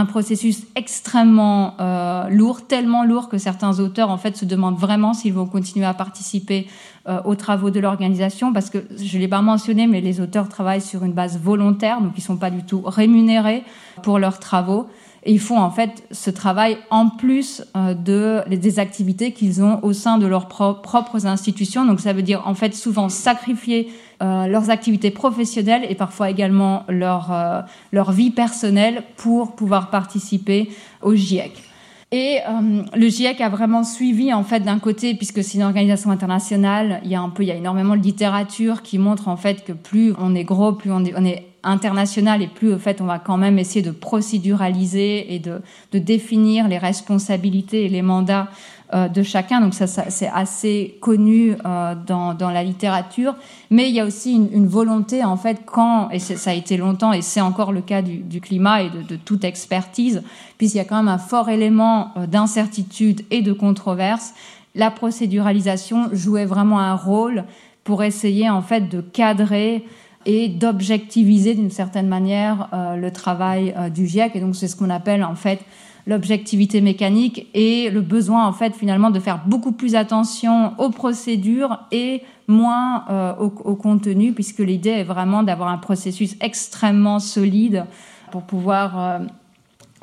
[0.05, 5.34] processus extrêmement euh, lourd, tellement lourd que certains auteurs en fait se demandent vraiment s'ils
[5.34, 9.88] vont continuer à participer euh, aux travaux de l'organisation parce que je l'ai pas mentionné
[9.88, 13.63] mais les auteurs travaillent sur une base volontaire donc ils sont pas du tout rémunérés
[14.04, 14.88] pour leurs travaux
[15.24, 19.80] et ils font en fait ce travail en plus euh, de des activités qu'ils ont
[19.84, 23.89] au sein de leurs propres institutions donc ça veut dire en fait souvent sacrifier
[24.22, 27.62] euh, leurs activités professionnelles et parfois également leur, euh,
[27.93, 30.69] leur vie personnelle pour pouvoir participer
[31.02, 31.68] au GIEC.
[32.12, 36.10] Et euh, le GIEC a vraiment suivi en fait d'un côté, puisque c'est une organisation
[36.10, 39.38] internationale, il y a un peu, il y a énormément de littérature qui montre en
[39.38, 42.80] fait que plus on est gros, plus on est, on est international et plus en
[42.80, 47.89] fait on va quand même essayer de procéduraliser et de, de définir les responsabilités et
[47.89, 48.48] les mandats
[48.93, 49.62] de chacun.
[49.62, 53.36] Donc ça, c'est assez connu euh, dans, dans, la littérature.
[53.69, 56.78] Mais il y a aussi une, une volonté, en fait, quand, et ça a été
[56.78, 60.23] longtemps, et c'est encore le cas du, du climat et de, de, toute expertise,
[60.58, 64.34] puisqu'il y a quand même un fort élément euh, d'incertitude et de controverse,
[64.75, 67.43] la procéduralisation jouait vraiment un rôle
[67.84, 69.84] pour essayer, en fait, de cadrer
[70.25, 74.36] et d'objectiviser d'une certaine manière euh, le travail euh, du GIEC.
[74.36, 75.60] Et donc, c'est ce qu'on appelle, en fait,
[76.08, 81.80] l'objectivité mécanique et le besoin en fait finalement de faire beaucoup plus attention aux procédures
[81.92, 87.86] et moins euh, au, contenu puisque l'idée est vraiment d'avoir un processus extrêmement solide
[88.32, 89.20] pour pouvoir euh,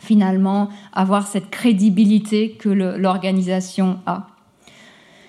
[0.01, 4.29] finalement avoir cette crédibilité que l'organisation a.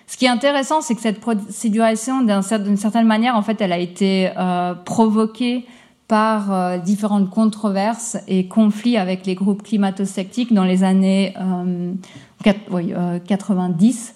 [0.05, 3.77] Ce qui est intéressant, c'est que cette procéduration, d'une certaine manière, en fait, elle a
[3.77, 5.65] été euh, provoquée
[6.07, 11.93] par euh, différentes controverses et conflits avec les groupes climato-sceptiques dans les années euh,
[13.19, 14.15] 90.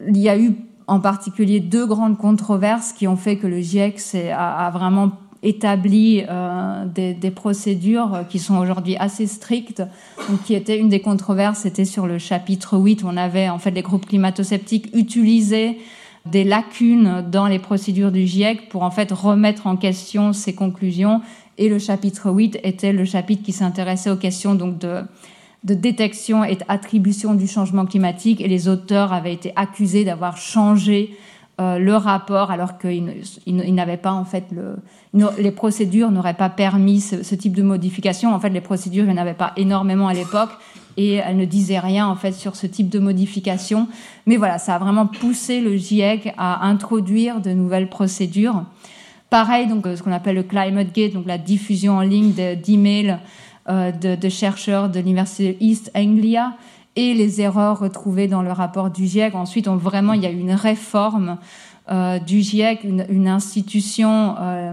[0.00, 0.54] Euh, Il y a eu
[0.86, 4.00] en particulier deux grandes controverses qui ont fait que le GIEC
[4.32, 9.82] a, a, vraiment établi euh, des, des, procédures qui sont aujourd'hui assez strictes.
[10.28, 13.58] Donc, qui était une des controverses, c'était sur le chapitre 8 où on avait en
[13.58, 15.78] fait les groupes climato-sceptiques utilisés
[16.26, 21.20] des lacunes dans les procédures du GIEC pour en fait remettre en question ses conclusions
[21.58, 25.02] Et le chapitre 8 était le chapitre qui s'intéressait aux questions donc de,
[25.64, 28.40] de détection et d'attribution du changement climatique.
[28.40, 31.16] Et les auteurs avaient été accusés d'avoir changé
[31.60, 33.14] euh, le rapport alors qu'ils
[33.46, 34.76] n'avaient pas en fait le,
[35.38, 38.32] les procédures n'auraient pas permis ce, type de modification.
[38.32, 40.50] En fait, les procédures, il n'y en avait pas énormément à l'époque
[40.96, 43.88] et elles ne disaient rien en fait sur ce type de modification.
[44.26, 48.62] Mais voilà, ça a vraiment poussé le GIEC à introduire de nouvelles procédures.
[49.28, 53.18] Pareil, donc ce qu'on appelle le Climate Gate, donc la diffusion en ligne d'emails
[53.68, 56.52] euh, de, de, chercheurs de l'université East Anglia
[56.96, 59.34] et les erreurs retrouvées dans le rapport du GIEC.
[59.34, 61.38] Ensuite, on, vraiment, il y a une réforme
[61.90, 64.72] euh, du GIEC, une, institution euh,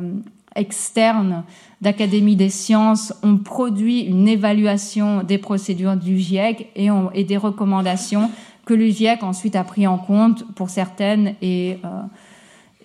[0.56, 1.44] externe
[1.82, 8.30] d'Académie des sciences, ont produit une évaluation des procédures du GIEC et, et des recommandations
[8.66, 11.90] que le GIEC ensuite a pris en compte pour certaines et, euh,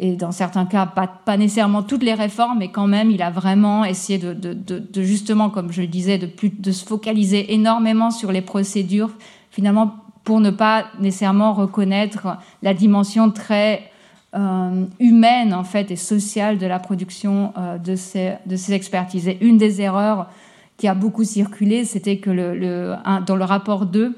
[0.03, 3.31] et dans certains cas, pas, pas, nécessairement toutes les réformes, mais quand même, il a
[3.31, 6.87] vraiment essayé de, de, de, de justement, comme je le disais, de, plus, de se
[6.87, 9.11] focaliser énormément sur les procédures,
[9.51, 13.91] finalement, pour ne pas nécessairement reconnaître la dimension très
[14.35, 19.29] euh, humaine en fait et sociale de la production euh, de, ces, de ces expertises.
[19.29, 20.31] Et une des erreurs
[20.79, 22.95] qui a beaucoup circulé, c'était que le, le
[23.27, 24.17] dans le rapport 2,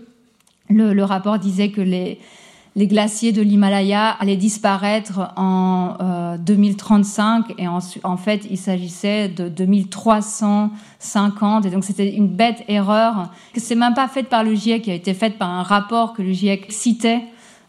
[0.71, 2.21] le, le, rapport disait que les,
[2.74, 9.28] les glaciers de l'Himalaya allaient disparaître en euh, 2035 et en, en fait il s'agissait
[9.28, 14.54] de 2350 et donc c'était une bête erreur que c'est même pas faite par le
[14.54, 17.20] GIEC qui a été faite par un rapport que le GIEC citait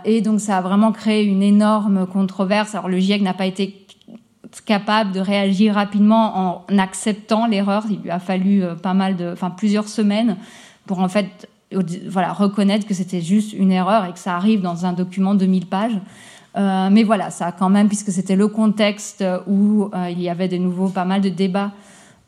[0.05, 2.75] et donc ça a vraiment créé une énorme controverse.
[2.75, 3.85] Alors le GIEC n'a pas été
[4.65, 7.85] capable de réagir rapidement en acceptant l'erreur.
[7.89, 10.37] Il lui a fallu euh, pas mal de, enfin plusieurs semaines
[10.85, 11.49] pour en fait,
[12.07, 15.45] voilà, reconnaître que c'était juste une erreur et que ça arrive dans un document de
[15.45, 15.99] 1000 pages.
[16.55, 20.29] Euh, mais voilà, ça a quand même, puisque c'était le contexte où euh, il y
[20.29, 21.71] avait de nouveau pas mal de débats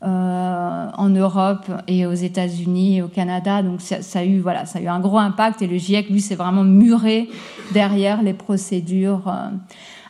[0.03, 3.61] euh, en Europe et aux États-Unis et au Canada.
[3.61, 6.09] Donc ça, ça, a eu voilà, ça a eu un gros impact et le GIEC
[6.09, 7.29] lui s'est vraiment muré
[7.71, 9.31] derrière les procédures.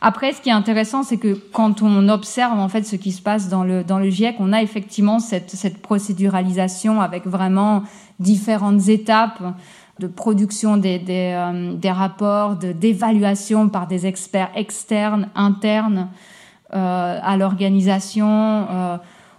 [0.08, 3.24] Après, ce qui est intéressant, c'est que quand on observe en fait ce qui se
[3.24, 7.82] passe dans le dans le GIEC, on a effectivement cette cette procéduralisation avec vraiment
[8.20, 9.42] différentes étapes
[9.98, 16.10] de production des, des, euh, rapports, de, d'évaluation par des experts externes, internes
[16.76, 18.28] euh, à l'organisation.
[18.30, 18.98] Euh,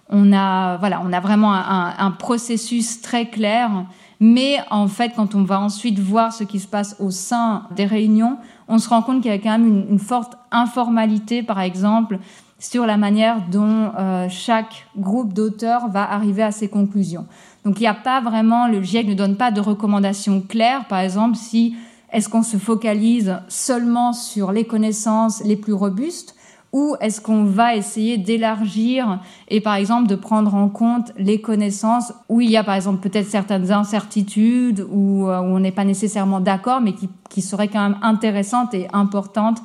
[0.08, 3.70] on a, voilà, on a vraiment un, processus très clair.
[4.18, 7.86] Mais en fait, quand on va ensuite voir ce qui se passe au sein des
[7.86, 12.18] réunions, on se rend compte qu'il y a quand même une, forte informalité, par exemple,
[12.58, 17.26] sur la manière dont euh, chaque groupe d'auteurs va arriver à ses conclusions.
[17.64, 21.00] Donc il n'y a pas vraiment, le GIEC ne donne pas de recommandations claires, par
[21.00, 21.76] exemple, si
[22.12, 26.35] est-ce qu'on se focalise seulement sur les connaissances les plus robustes
[26.72, 32.12] ou est-ce qu'on va essayer d'élargir et par exemple de prendre en compte les connaissances
[32.28, 35.84] où il y a par exemple peut-être certaines incertitudes ou euh, où on n'est pas
[35.84, 39.62] nécessairement d'accord mais qui, qui seraient quand même intéressantes et importantes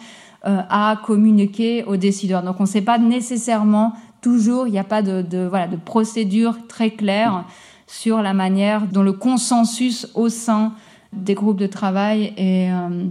[0.48, 2.42] euh, à communiquer aux décideurs.
[2.42, 6.66] Donc on ne sait pas nécessairement toujours, il n'y a pas de, voilà, de procédure
[6.68, 7.46] très claire
[7.86, 10.74] sur la manière dont le consensus au sein
[11.14, 13.10] des groupes de travail est, euh,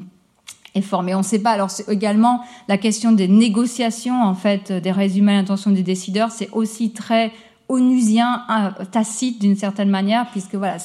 [0.74, 1.14] est formé.
[1.14, 1.50] On ne sait pas.
[1.50, 6.30] Alors c'est également la question des négociations en fait des résumés à l'intention des décideurs.
[6.30, 7.32] C'est aussi très
[7.68, 10.76] onusien, euh, tacite d'une certaine manière, puisque voilà,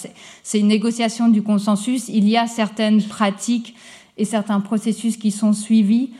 [0.43, 2.09] c'est une négociation du consensus.
[2.09, 3.75] Il y a certaines pratiques
[4.17, 6.11] et certains processus qui sont suivis.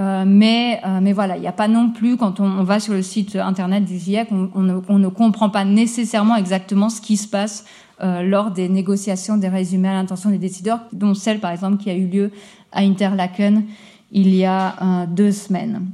[0.00, 2.80] Euh, mais, euh, mais voilà, il n'y a pas non plus, quand on, on, va
[2.80, 6.88] sur le site internet du GIEC, on, on, ne, on, ne, comprend pas nécessairement exactement
[6.88, 7.66] ce qui se passe
[8.02, 11.90] euh, lors des négociations des résumés à l'intention des décideurs, dont celle par exemple qui
[11.90, 12.30] a eu lieu
[12.72, 13.64] à Interlaken
[14.12, 15.86] il y a euh, deux semaines.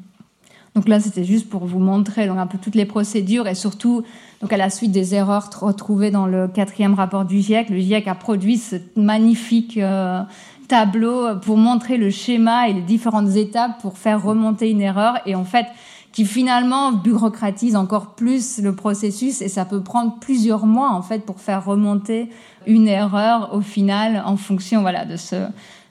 [0.74, 4.02] Donc là, c'était juste pour vous montrer donc, un peu toutes les procédures et surtout,
[4.40, 8.06] donc à la suite des erreurs retrouvées dans le quatrième rapport du GIEC, le GIEC
[8.06, 10.22] a produit ce magnifique euh,
[10.68, 15.34] tableau pour montrer le schéma et les différentes étapes pour faire remonter une erreur et
[15.34, 15.66] en fait
[16.12, 21.24] qui finalement bureaucratise encore plus le processus et ça peut prendre plusieurs mois en fait
[21.24, 22.30] pour faire remonter
[22.66, 25.36] une erreur au final en fonction voilà de ce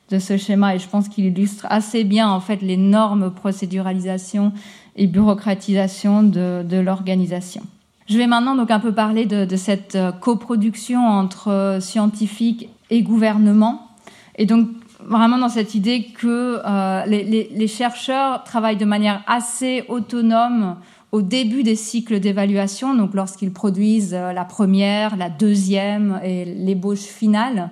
[0.09, 4.53] de ce schéma et je pense qu'il illustre assez bien en fait l'énorme procéduralisation
[4.95, 7.61] et bureaucratisation de, de l'organisation.
[8.09, 13.01] Je vais maintenant donc un peu parler de, cette euh, coproduction entre euh, scientifiques et
[13.01, 13.89] gouvernement
[14.35, 14.69] et donc
[15.01, 20.77] vraiment dans cette idée que euh, les, les, chercheurs travaillent de manière assez autonome
[21.11, 27.69] au début des cycles d'évaluation, donc lorsqu'ils produisent la première, la deuxième et l'ébauche finale.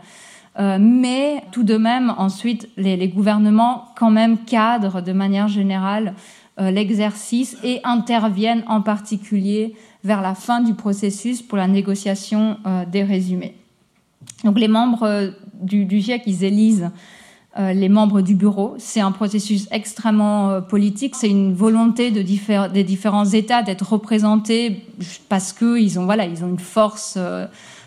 [0.58, 6.14] Euh, mais tout de même, ensuite, les, gouvernements quand même cadrent de manière générale
[6.60, 12.58] euh, l'exercice et interviennent en particulier vers la fin du processus pour la négociation
[12.92, 13.56] des résumés.
[14.44, 16.92] Donc les membres du, du GIEC, ils élisent
[17.58, 18.76] euh, les membres du bureau.
[18.80, 21.16] C'est un processus extrêmement euh, politique.
[21.16, 22.22] C'est une volonté de
[22.68, 24.84] des différents États d'être représentés
[25.30, 27.18] parce que ils ont voilà, ont une force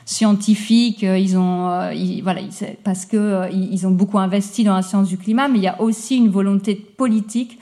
[0.08, 1.02] euh, scientifique.
[1.02, 1.90] Ils ont
[2.22, 2.40] voilà,
[2.84, 5.48] parce que ils ont beaucoup investi dans la science du climat.
[5.48, 7.58] Mais il y a aussi une volonté politique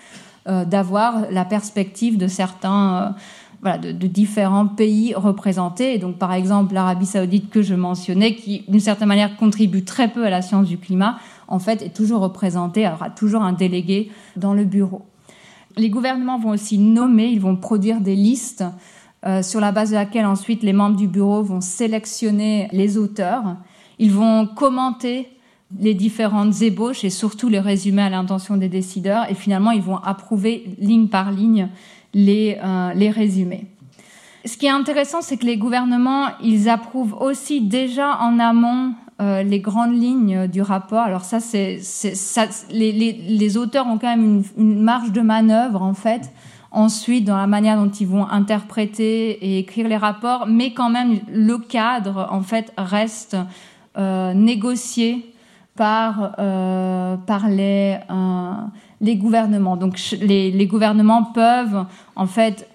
[0.46, 3.16] d'avoir la perspective de certains
[3.62, 5.98] voilà, de, de, différents pays représentés.
[5.98, 10.24] Donc, par exemple, l'Arabie saoudite que je mentionnais, qui, d'une certaine manière, contribue très peu
[10.24, 11.18] à la science du climat,
[11.48, 15.02] en fait, est toujours représenté, aura toujours un délégué dans le bureau.
[15.76, 18.64] Les gouvernements vont aussi nommer, ils vont produire des listes
[19.24, 23.56] euh, sur la base de laquelle ensuite les membres du bureau vont sélectionner les auteurs.
[23.98, 25.28] Ils vont commenter
[25.80, 29.96] les différentes ébauches et surtout les résumer à l'intention des décideurs et finalement ils vont
[29.96, 31.68] approuver ligne par ligne
[32.14, 33.66] les, euh, les résumés.
[34.44, 39.42] Ce qui est intéressant, c'est que les gouvernements, ils approuvent aussi déjà en amont euh,
[39.42, 41.00] les grandes lignes du rapport.
[41.00, 41.80] Alors ça, c'est,
[42.70, 46.30] les, les, auteurs ont quand même une, marge de manœuvre en fait.
[46.76, 51.20] Ensuite, dans la manière dont ils vont interpréter et écrire les rapports, mais quand même
[51.32, 53.34] le cadre en fait reste
[53.96, 55.32] euh, négocié
[55.74, 58.52] par euh, euh,
[59.00, 59.78] les gouvernements.
[59.78, 62.68] Donc les, gouvernements peuvent en fait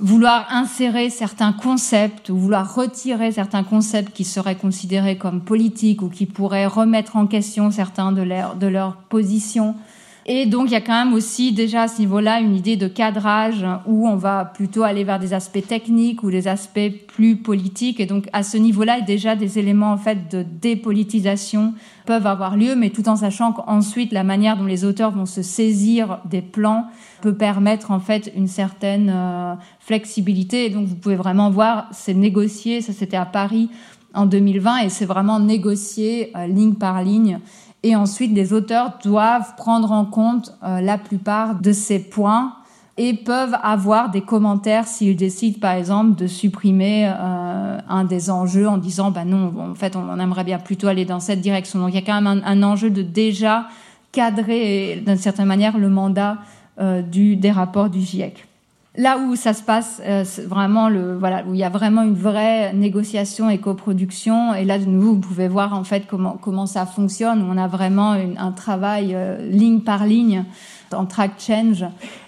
[0.00, 6.08] vouloir insérer certains concepts ou vouloir retirer certains concepts qui seraient considérés comme politiques ou
[6.08, 9.76] qui pourraient remettre en question certains de leurs positions
[10.24, 12.86] et donc, il y a quand même aussi déjà à ce niveau-là une idée de
[12.86, 17.98] cadrage où on va plutôt aller vers des aspects techniques ou des aspects plus politiques.
[17.98, 21.74] Et donc, à ce niveau-là, déjà des éléments en fait de dépolitisation
[22.06, 25.42] peuvent avoir lieu, mais tout en sachant qu'ensuite la manière dont les auteurs vont se
[25.42, 26.86] saisir des plans
[27.20, 30.66] peut permettre en fait une certaine euh, flexibilité.
[30.66, 32.80] Et donc, vous pouvez vraiment voir, c'est négocié.
[32.80, 33.70] Ça, c'était à Paris
[34.14, 37.40] en 2020 et c'est vraiment négocié euh, ligne par ligne
[37.82, 42.54] et ensuite, les auteurs doivent prendre en compte euh, la plupart de ces points
[42.96, 48.68] et peuvent avoir des commentaires s'ils décident, par exemple, de supprimer euh, un des enjeux
[48.68, 51.80] en disant, bah non, en fait, on, aimerait bien plutôt aller dans cette direction.
[51.80, 53.66] Donc, il y a quand même un, enjeu de déjà
[54.12, 56.38] cadrer, d'une certaine manière, le mandat
[56.80, 58.46] euh, du, des rapports du GIEC.
[58.94, 62.14] Là où ça se passe, euh, vraiment le voilà où il y a vraiment une
[62.14, 64.52] vraie négociation et coproduction.
[64.52, 67.42] Et là de vous pouvez voir en fait comment comment ça fonctionne.
[67.50, 70.44] On a vraiment un travail euh, ligne par ligne
[70.92, 71.86] en track change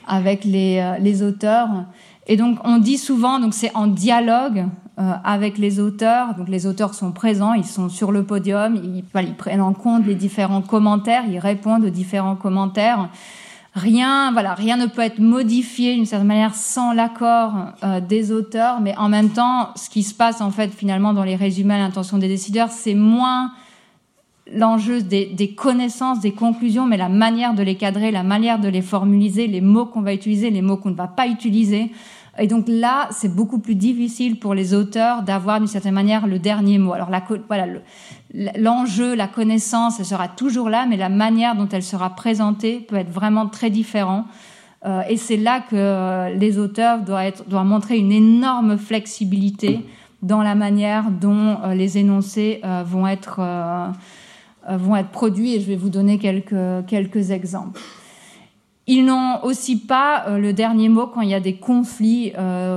[0.08, 1.68] avec les euh, les auteurs.
[2.28, 4.64] Et donc on dit souvent donc c'est en dialogue
[4.96, 6.34] avec les auteurs.
[6.34, 9.74] Donc les auteurs sont présents, ils sont sur le podium, ils, voilà, ils prennent en
[9.74, 13.10] compte les différents commentaires, ils répondent aux différents commentaires.
[13.74, 18.80] Rien, voilà, rien ne peut être modifié d'une certaine manière sans l'accord euh, des auteurs,
[18.80, 21.78] mais en même temps, ce qui se passe en fait finalement dans les résumés à
[21.78, 23.50] l'intention des décideurs, c'est moins
[24.52, 28.68] l'enjeu des, des, connaissances, des conclusions, mais la manière de les cadrer, la manière de
[28.68, 31.90] les formuliser, les mots qu'on va utiliser, les mots qu'on ne va pas utiliser.
[32.38, 36.38] Et donc là, c'est beaucoup plus difficile pour les auteurs d'avoir d'une certaine manière le
[36.38, 36.92] dernier mot.
[36.92, 37.66] Alors la, voilà,
[38.56, 42.96] l'enjeu, la connaissance, elle sera toujours là, mais la manière dont elle sera présentée peut
[42.96, 44.24] être vraiment très différent.
[44.84, 49.80] Euh, et c'est là que euh, les auteurs doivent, être, doivent montrer une énorme flexibilité
[50.22, 53.40] dans la manière dont euh, les énoncés vont être
[54.66, 55.54] vont être produits.
[55.54, 57.80] Et je vais vous donner quelques quelques exemples.
[58.86, 62.32] Ils n'ont aussi pas le dernier mot quand il y a des conflits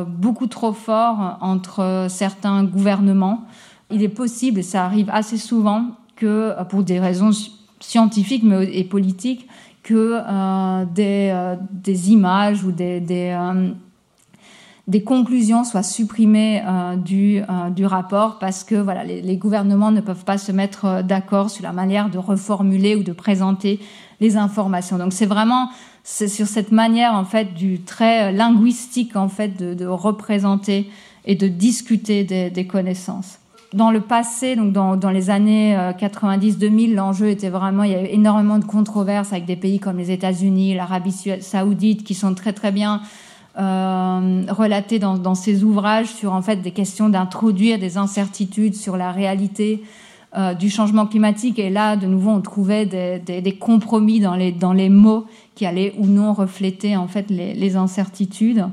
[0.07, 3.45] beaucoup trop forts entre certains gouvernements
[3.91, 7.31] il est possible, et ça arrive assez souvent, que euh, pour des raisons
[7.79, 9.47] scientifiques et politiques,
[9.83, 11.55] que euh, des, euh,
[12.07, 19.37] images ou des, des, euh, conclusions soient supprimées euh, du, rapport parce que voilà, les,
[19.37, 23.79] gouvernements ne peuvent pas se mettre d'accord sur la manière de reformuler ou de présenter
[24.19, 24.97] les informations.
[24.97, 25.69] Donc c'est vraiment
[26.09, 30.89] c'est sur cette manière en fait du trait linguistique en fait de, représenter
[31.25, 33.39] et de discuter des, connaissances
[33.73, 38.01] dans le passé, donc dans, les années 90-2000, euh, l'enjeu était vraiment, il y a
[38.01, 42.53] eu énormément de controverses avec des pays comme les États-Unis, l'Arabie saoudite, qui sont très
[42.53, 43.01] très bien
[43.59, 48.95] euh, relatés dans, dans, ces ouvrages sur en fait des questions d'introduire des incertitudes sur
[48.95, 49.83] la réalité
[50.37, 51.57] euh, du changement climatique.
[51.57, 55.25] Et là, de nouveau, on trouvait des, compromis dans les mots
[55.57, 58.67] qui allaient ou non refléter en fait les, incertitudes.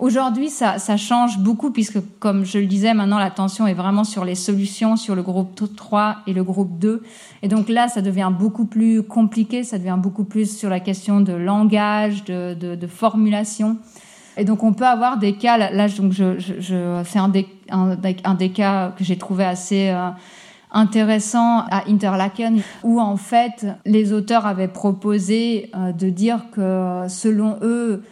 [0.00, 4.34] Aujourd'hui, ça, change beaucoup puisque, comme je le disais, maintenant l'attention est vraiment sur les
[4.34, 7.04] solutions, sur le groupe 3 et le groupe 2.
[7.42, 11.20] Et donc là, ça devient beaucoup plus compliqué, ça devient beaucoup plus sur la question
[11.20, 13.78] de langage, de, formulation.
[14.36, 18.50] Et donc on peut avoir des cas, là donc je, c'est un des, un, des
[18.50, 20.10] cas que j'ai trouvé assez euh,
[20.70, 27.58] intéressant à Interlaken, où en fait les auteurs avaient proposé euh, de dire que selon
[27.62, 28.02] eux,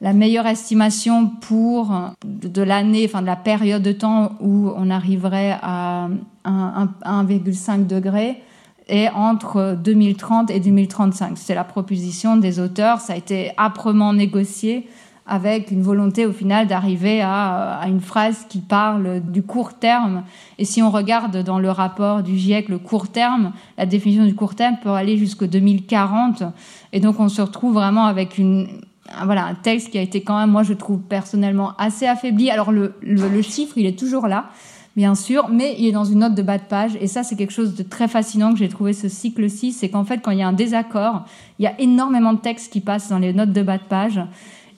[0.00, 1.92] la meilleure estimation pour
[2.24, 6.08] de, l'année, enfin de la période de temps où on arriverait à
[6.46, 8.42] 1,5 degré,
[8.88, 11.36] est entre 2030 et 2035.
[11.36, 13.00] C'est la proposition des auteurs.
[13.00, 14.88] Ça a été âprement négocié
[15.30, 20.24] avec une volonté au final d'arriver à, une phrase qui parle du court terme.
[20.58, 24.34] Et si on regarde dans le rapport du GIEC le court terme, la définition du
[24.34, 26.42] court terme peut aller jusqu'au 2040.
[26.92, 28.66] Et donc on se retrouve vraiment avec une,
[29.24, 32.50] voilà, un texte qui a été quand même, moi je trouve personnellement assez affaibli.
[32.50, 34.46] Alors le chiffre, il est toujours là,
[34.96, 36.92] bien sûr, mais il est dans une note de bas de page.
[37.00, 40.04] Et ça, c'est quelque chose de très fascinant que j'ai trouvé ce cycle-ci, c'est qu'en
[40.04, 41.24] fait, quand il y a un désaccord,
[41.58, 44.20] il y a énormément de textes qui passent dans les notes de bas de page.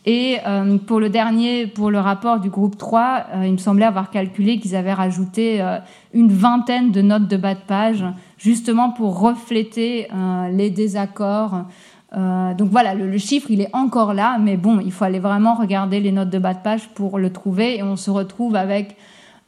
[0.04, 3.84] Et euh, pour le dernier, pour le rapport du groupe 3, euh, il me semblait
[3.84, 5.78] avoir calculé qu'ils avaient rajouté euh,
[6.12, 8.04] une vingtaine de notes de bas de page,
[8.36, 10.08] justement pour refléter
[10.50, 11.64] les désaccords.
[12.12, 15.54] donc voilà, le, le, chiffre, il est encore là, mais bon, il faut aller vraiment
[15.54, 17.78] regarder les notes de bas de page pour le trouver.
[17.78, 18.96] Et on se retrouve avec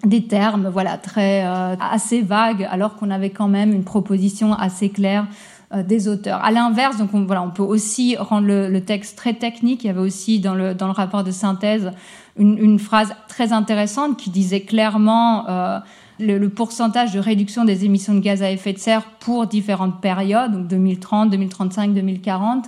[0.04, 5.26] des termes, voilà, très assez vagues, alors qu'on avait quand même une proposition assez claire
[5.26, 6.44] euh, des auteurs.
[6.44, 9.84] À l'inverse, donc on, voilà, on peut aussi rendre le, texte très technique.
[9.84, 11.90] Il y avait aussi dans le, dans le rapport de synthèse
[12.36, 15.78] une, une phrase très intéressante qui disait clairement euh,
[16.18, 20.52] le, pourcentage de réduction des émissions de gaz à effet de serre pour différentes périodes,
[20.52, 22.66] donc 2030, 2035, 2040.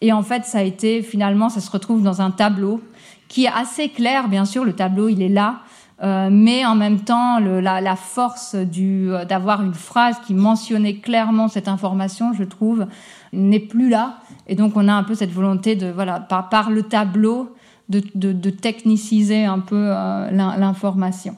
[0.00, 2.80] Et en fait, ça a été finalement, ça se retrouve dans un tableau
[3.28, 5.60] qui est assez clair, bien sûr, le tableau il est là,
[6.02, 10.34] euh, mais en même temps, le, la, la, force du, euh, d'avoir une phrase qui
[10.34, 12.86] mentionnait clairement cette information, je trouve,
[13.32, 14.18] n'est plus là.
[14.46, 17.54] Et donc, on a un peu cette volonté de, voilà, par, par le tableau,
[17.88, 21.36] de, de, de, techniciser un peu euh, l'information.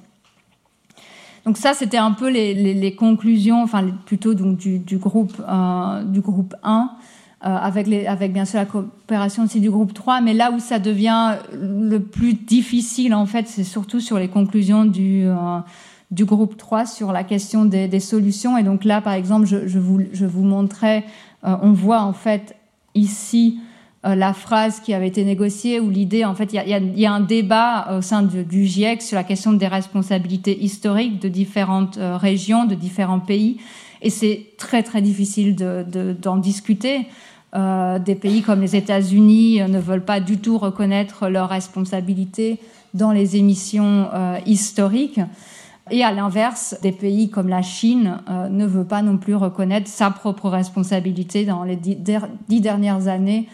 [1.44, 5.40] Donc ça, c'était un peu les, les, les, conclusions, enfin plutôt donc du, du groupe
[5.48, 6.90] euh, du groupe 1.
[7.46, 11.36] Euh, avec, bien sûr la coopération aussi du groupe 3, mais là où ça devient
[11.52, 15.60] le plus difficile, en fait, c'est surtout sur les conclusions du, euh,
[16.10, 18.58] groupe 3 sur la question des, solutions.
[18.58, 21.04] Et donc là, par exemple, je, vous, je montrais,
[21.44, 22.56] euh, on voit en fait
[22.96, 23.60] ici
[24.04, 27.98] la phrase qui avait été négociée, où l'idée, en fait, il y a, un débat
[27.98, 32.74] au sein du, du, GIEC sur la question des responsabilités historiques de différentes régions, de
[32.74, 33.58] différents pays.
[34.00, 37.06] Et c'est très très difficile d'en de, d'en discuter.
[37.54, 42.60] Euh, des pays comme les États-Unis euh, ne veulent pas du tout reconnaître leurs responsabilités
[42.92, 45.20] dans les émissions euh, historiques.
[45.90, 48.18] Et à l'inverse, des pays comme la Chine
[48.50, 51.96] ne veulent pas non plus reconnaître sa propre responsabilité dans les dix,
[52.60, 53.48] dernières années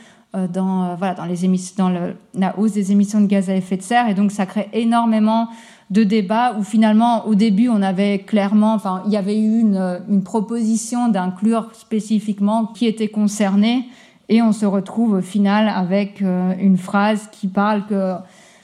[0.53, 3.82] dans, voilà, dans, les émissions, dans la hausse des émissions de gaz à effet de
[3.82, 4.09] serre.
[4.09, 5.49] Et donc ça crée énormément
[5.91, 10.01] de débats où finalement au début on avait clairement, enfin il y avait eu une,
[10.09, 13.87] une proposition d'inclure spécifiquement qui était concerné
[14.28, 18.14] et on se retrouve au final avec euh, une phrase qui parle que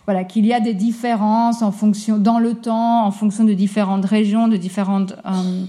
[0.06, 4.06] voilà qu'il y a des différences en fonction dans le temps, en fonction de différentes
[4.06, 5.64] régions, de différents euh,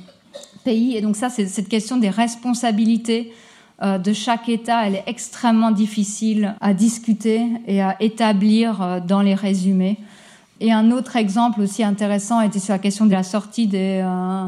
[0.64, 3.51] pays et donc ça c'est cette question des responsabilités euh,
[3.82, 9.34] de chaque État, elle est extrêmement difficile à discuter et à établir euh, dans les
[9.34, 9.98] résumés.
[10.60, 14.48] Et un autre exemple aussi intéressant était sur la question de la sortie des, euh,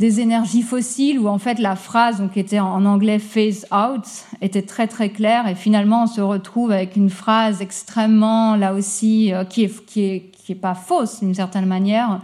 [0.00, 4.04] énergies fossiles, où en fait la phrase, qui était en anglais phase out,
[4.40, 5.48] était très très claire.
[5.48, 10.02] Et finalement, on se retrouve avec une phrase extrêmement, là aussi, euh, qui est, qui
[10.02, 12.20] est, qui pas fausse d'une certaine manière,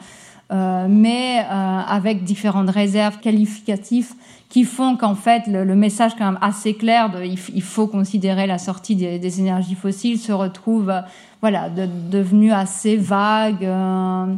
[0.51, 4.15] euh, mais euh, avec différentes réserves qualificatives
[4.49, 8.59] qui font qu'en fait le, message quand même assez clair de il, faut considérer la
[8.59, 10.93] sortie des, énergies fossiles se retrouve
[11.41, 13.65] voilà, de, devenu assez vague.
[13.65, 14.35] Euh,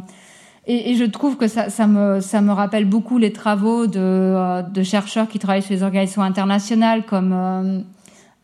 [0.67, 4.61] et, je trouve que ça, ça, me, ça me rappelle beaucoup les travaux de, euh,
[4.61, 7.79] de chercheurs qui travaillent sur les organisations internationales comme euh,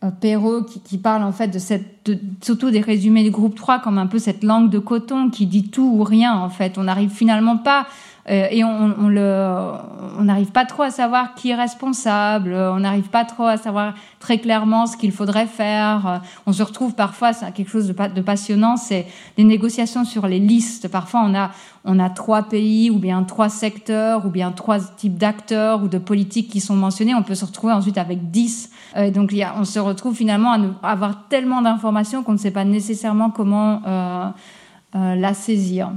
[0.04, 2.10] euh Perrault qui, qui, parle en fait de cette,
[2.42, 5.68] surtout des résumés du groupe 3 comme un peu cette langue de coton qui dit
[5.70, 6.76] tout ou rien en fait.
[6.76, 7.84] On n'arrive finalement pas euh,
[8.28, 9.72] et on, on le,
[10.18, 13.94] on n'arrive pas trop à savoir qui est responsable, on n'arrive pas trop à savoir
[14.18, 16.22] très clairement ce qu'il faudrait faire.
[16.46, 19.06] On se retrouve parfois, c'est quelque chose de, passionnant, c'est
[19.36, 20.88] les négociations sur les listes.
[20.88, 21.50] Parfois, on a,
[21.84, 25.98] on a trois pays ou bien trois secteurs ou bien trois types d'acteurs ou de
[25.98, 27.14] politiques qui sont mentionnés.
[27.14, 28.70] On peut se retrouver ensuite avec dix.
[28.96, 32.32] Euh, donc, y a, on se retrouve finalement à, nous, à avoir tellement d'informations qu'on
[32.32, 34.28] ne sait pas nécessairement comment euh,
[34.96, 35.90] euh, la saisir.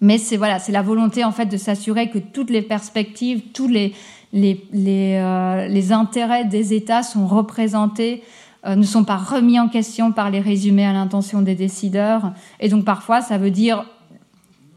[0.00, 3.68] Mais c'est voilà, c'est la volonté en fait de s'assurer que toutes les perspectives, tous
[3.68, 3.94] les
[4.32, 8.22] les les, euh, les intérêts des États sont représentés
[8.66, 12.32] ne sont pas remis en question par les résumés à l'intention des décideurs.
[12.60, 13.86] Et donc parfois, ça veut dire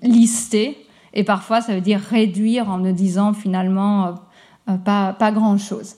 [0.02, 0.78] lister,
[1.14, 4.16] et parfois, ça veut dire réduire en ne disant finalement
[4.86, 5.96] pas, pas grand-chose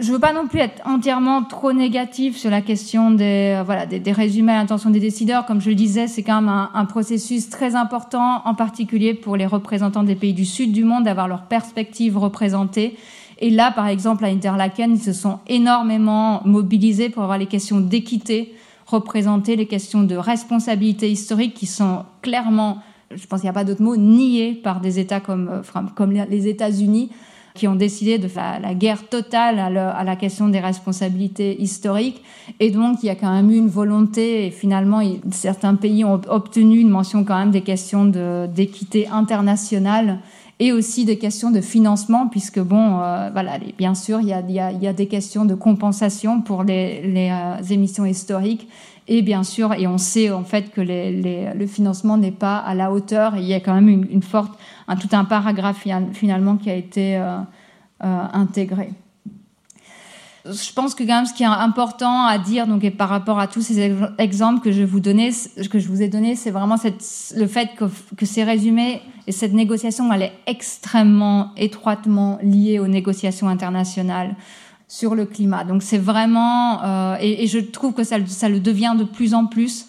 [0.00, 3.86] je veux pas non plus être entièrement trop négatif sur la question des euh, voilà
[3.86, 5.46] des, résumés à l'intention des décideurs.
[5.46, 9.46] Comme je le disais, c'est quand même un, processus très important, en particulier pour les
[9.46, 12.96] représentants des pays du sud du monde, d'avoir leur perspective représentée.
[13.40, 17.80] Et là, par exemple, à Interlaken, ils se sont énormément mobilisés pour avoir les questions
[17.80, 18.54] d'équité
[18.86, 22.78] représentées, les questions de responsabilité historique qui sont clairement,
[23.14, 26.12] je pense qu'il n'y a pas d'autre mot, niées par des États comme, euh, comme
[26.12, 27.10] les États-Unis
[27.58, 32.22] qui ont décidé de faire la guerre totale à, la question des responsabilités historiques.
[32.60, 35.02] Et donc, il y a quand même eu une volonté, et finalement,
[35.32, 38.04] certains pays ont obtenu une mention quand même des questions
[38.46, 40.20] d'équité internationale
[40.60, 44.92] et aussi des questions de financement, puisque bon, euh, voilà, bien sûr, il y, a,
[44.92, 48.68] des questions de compensation pour les, euh, émissions historiques,
[49.06, 52.92] et bien sûr, et on sait en fait que le financement n'est pas à la
[52.92, 54.58] hauteur, il y a quand même une, une forte
[54.96, 57.38] tout un paragraphe finalement qui a été euh,
[58.04, 58.90] euh, intégré.
[60.46, 63.38] Je pense que quand même ce qui est important à dire donc et par rapport
[63.38, 64.98] à tous ces exemples que je vous
[66.02, 66.76] ai donnés, c'est vraiment
[67.36, 73.48] le fait que, ces résumés et cette négociation elle est extrêmement étroitement liée aux négociations
[73.48, 74.36] internationales
[74.86, 75.64] sur le climat.
[75.64, 78.18] Donc c'est vraiment euh, et, je trouve que ça
[78.48, 79.87] le devient de plus en plus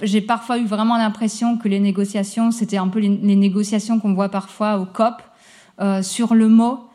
[0.00, 4.30] j'ai parfois eu vraiment l'impression que les négociations, c'était un peu les, négociations qu'on voit
[4.30, 5.22] parfois au COP
[5.80, 6.88] euh, sur le mot.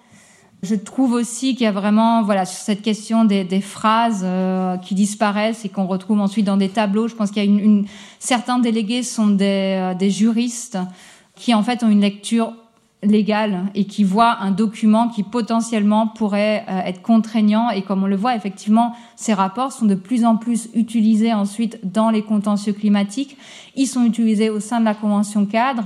[0.64, 4.78] Je trouve aussi qu'il y a vraiment, voilà, sur cette question des, des phrases euh,
[4.78, 7.08] qui disparaissent et qu'on retrouve ensuite dans des tableaux.
[7.08, 7.86] Je pense qu'il y a une, une,
[8.18, 10.80] certains délégués sont des, euh, des juristes
[11.36, 12.54] qui en fait ont une lecture
[13.04, 17.70] légal et qui voit un document qui potentiellement pourrait euh, être contraignant.
[17.70, 21.80] Et comme on le voit, effectivement, ces rapports sont de plus en plus utilisés ensuite
[21.84, 23.38] dans les contentieux climatiques.
[23.76, 25.84] Ils sont utilisés au sein de la Convention cadre.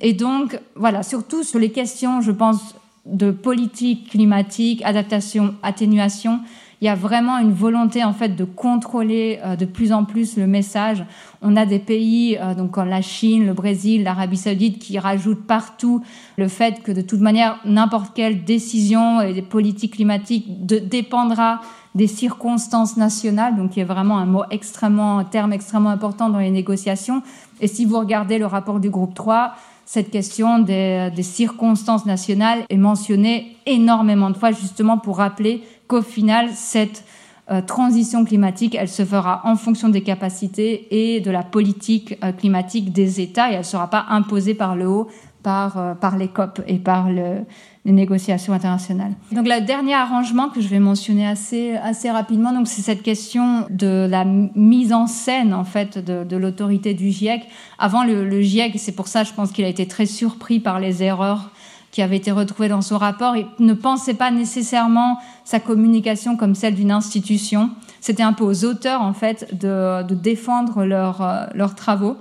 [0.00, 2.74] Et donc, voilà, surtout sur les questions, je pense,
[3.06, 6.40] de politique climatique, adaptation, atténuation,
[6.82, 10.36] il y a vraiment une volonté en fait de contrôler euh, de plus en plus
[10.36, 11.04] le message.
[11.40, 15.46] On a des pays euh, donc comme la Chine, le Brésil, l'Arabie Saoudite qui rajoutent
[15.46, 16.02] partout
[16.36, 21.60] le fait que de toute manière n'importe quelle décision et des politiques climatiques dépendra
[21.94, 26.38] des circonstances nationales, donc y a vraiment un mot extrêmement, un terme extrêmement important dans
[26.38, 27.22] les négociations.
[27.60, 29.54] Et si vous regardez le rapport du groupe 3,
[29.84, 35.62] cette question des, des, circonstances nationales est mentionnée énormément de fois justement pour rappeler
[35.92, 37.04] qu'au final, cette
[37.50, 42.32] euh, transition climatique, elle se fera en fonction des capacités et de la politique euh,
[42.32, 45.08] climatique des États et elle ne sera pas imposée par le haut,
[45.42, 47.44] par, euh, les COP et par le,
[47.84, 49.12] les négociations internationales.
[49.32, 53.66] Donc, le dernier arrangement que je vais mentionner assez, assez rapidement, donc c'est cette question
[53.68, 57.42] de la mise en scène, en fait, de, de l'autorité du GIEC.
[57.78, 60.80] Avant, le, le GIEC, c'est pour ça, je pense qu'il a été très surpris par
[60.80, 61.50] les erreurs
[61.92, 63.36] qui avait été retrouvé dans son rapport.
[63.36, 67.70] Il ne pensait pas nécessairement sa communication comme celle d'une institution.
[68.00, 72.16] C'était un peu aux auteurs, en fait, de, défendre leurs euh, leurs travaux.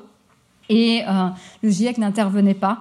[0.69, 1.27] Et euh,
[1.63, 2.79] le GIEC n'intervenait pas.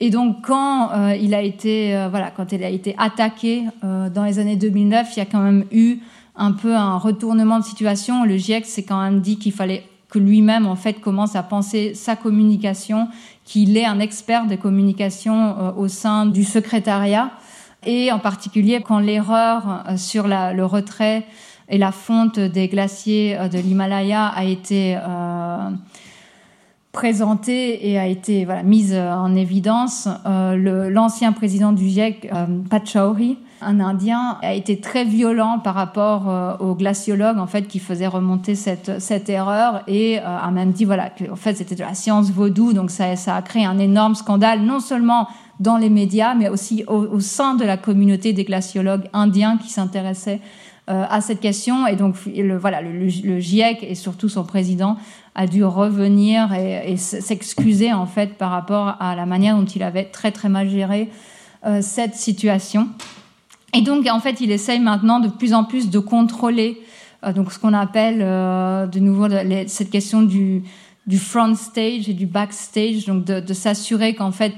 [0.00, 4.38] Et donc, quand euh, il a été, voilà, quand il a été attaqué dans les
[4.38, 5.98] années 2009, il y a quand même eu
[6.34, 8.24] un peu un retournement de situation.
[8.24, 11.94] Le GIEC s'est quand même dit qu'il fallait que lui-même, en fait, commence à penser
[11.94, 13.08] sa communication
[13.44, 17.30] qu'il est un expert de communication euh, au sein du secrétariat.
[17.84, 21.24] Et en particulier quand l'erreur euh, sur le retrait
[21.68, 25.70] et la fonte des glaciers euh, de l'Himalaya a été euh,
[26.92, 33.80] présentée et a été mise en évidence, l'ancien président du GIEC, euh, Pat Chauri, un
[33.80, 38.54] Indien, a été très violent par rapport euh, aux glaciologues en fait qui faisaient remonter
[38.54, 42.30] cette, erreur et euh, a même dit voilà que en fait c'était de la science
[42.30, 45.28] vaudou donc ça, ça a créé un énorme scandale non seulement
[45.58, 50.40] dans les médias mais aussi au, sein de la communauté des glaciologues indiens qui s'intéressaient
[50.88, 54.96] euh, à cette question et donc le, voilà le, GIEC et surtout son président
[55.34, 60.04] a dû revenir et, s'excuser en fait par rapport à la manière dont il avait
[60.04, 61.10] très très mal géré
[61.80, 62.88] cette situation.
[63.74, 66.80] Et donc, en fait, il essaye maintenant de plus en plus de contrôler
[67.24, 70.62] euh, donc ce qu'on appelle euh, de nouveau les, cette question du,
[71.06, 74.54] du front stage et du backstage, donc de, de s'assurer qu'en fait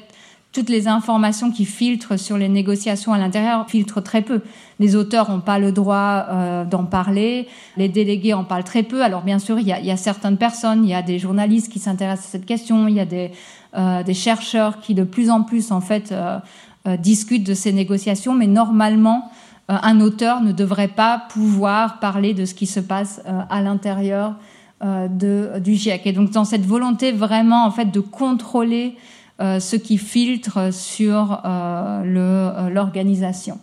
[0.51, 4.41] toutes les informations qui filtrent sur les négociations à l'intérieur filtrent très peu.
[4.81, 7.47] Les auteurs n'ont pas le droit euh, d'en parler,
[7.77, 9.05] les délégués en parlent très peu.
[9.05, 11.71] Alors bien sûr, il y a, y a certaines personnes, il y a des journalistes
[11.71, 13.31] qui s'intéressent à cette question, il y a des,
[13.77, 16.39] euh, des chercheurs qui de plus en plus en fait euh,
[16.87, 19.31] euh, discutent de ces négociations, mais normalement,
[19.69, 23.21] un auteur ne devrait pas pouvoir parler de ce qui se passe
[23.51, 24.37] à l'intérieur
[24.83, 26.07] de, du GIEC.
[26.07, 28.97] Et donc dans cette volonté vraiment en fait de contrôler
[29.39, 33.59] ce qui filtre sur l'organisation.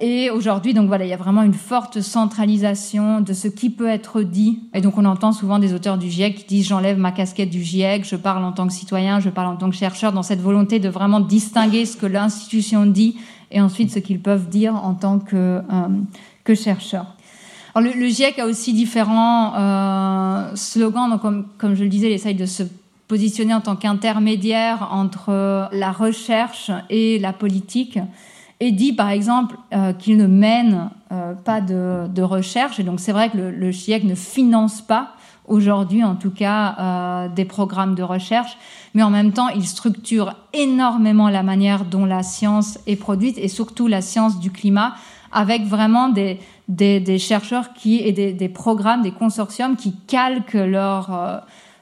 [0.00, 3.88] Et aujourd'hui, donc voilà, il y a vraiment une forte centralisation de ce qui peut
[3.88, 4.60] être dit.
[4.74, 7.62] Et donc on entend souvent des auteurs du GIEC qui disent j'enlève ma casquette du
[7.62, 10.40] GIEC, je parle en tant que citoyen, je parle en tant que chercheur, dans cette
[10.40, 13.16] volonté de vraiment distinguer ce que l'institution dit
[13.50, 15.88] et ensuite ce qu'ils peuvent dire en tant que, euh,
[16.44, 17.06] que chercheur.
[17.74, 21.08] Alors le, GIEC a aussi différents euh, slogans.
[21.08, 22.64] Donc comme, comme je le disais, il essaye de se
[23.08, 27.98] positionner en tant qu'intermédiaire entre la recherche et la politique
[28.60, 32.80] et dit par exemple euh, qu'il ne mène euh, pas de, de, recherche.
[32.80, 35.12] Et donc c'est vrai que le, le, GIEC ne finance pas
[35.46, 38.56] aujourd'hui en tout cas euh, des programmes de recherche,
[38.94, 43.48] mais en même temps il structure énormément la manière dont la science est produite et
[43.48, 44.94] surtout la science du climat
[45.32, 50.54] avec vraiment des, des, des chercheurs qui et des, des, programmes, des consortiums qui calquent
[50.54, 51.38] leur euh,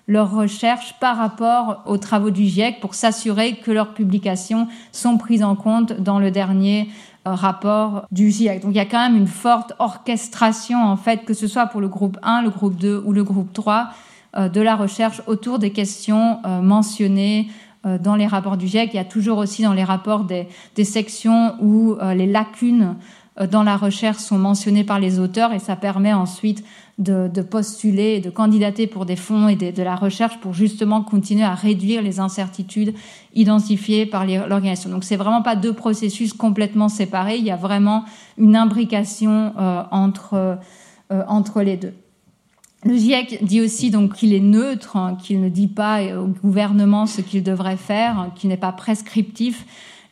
[0.06, 5.42] leurs recherches par rapport aux travaux du GIEC pour s'assurer que leurs publications sont prises
[5.42, 6.88] en compte dans le dernier
[7.26, 8.62] euh, rapport du GIEC.
[8.62, 11.80] Donc il y a quand même une forte orchestration en fait, que ce soit pour
[11.80, 13.88] le groupe 1, le groupe 2 ou le groupe 3,
[14.36, 17.48] euh, de la recherche autour des questions euh, mentionnées
[18.00, 18.94] dans les rapports du GIEC.
[18.94, 22.94] Il y a toujours aussi dans les rapports des, des sections où les lacunes
[23.50, 26.64] dans la recherche sont mentionnées par les auteurs et ça permet ensuite
[26.98, 31.02] de, de, postuler et de candidater pour des fonds et de, la recherche pour justement
[31.02, 32.94] continuer à réduire les incertitudes
[33.34, 34.90] identifiées par l'organisation.
[34.90, 38.04] Donc c'est vraiment pas deux processus complètement séparés, il y a vraiment
[38.38, 40.58] une imbrication euh, entre,
[41.12, 41.94] euh, entre les deux.
[42.84, 47.06] Le GIEC dit aussi donc qu'il est neutre, hein, qu'il ne dit pas au gouvernement
[47.06, 49.64] ce qu'il devrait faire, hein, qu'il n'est pas prescriptif.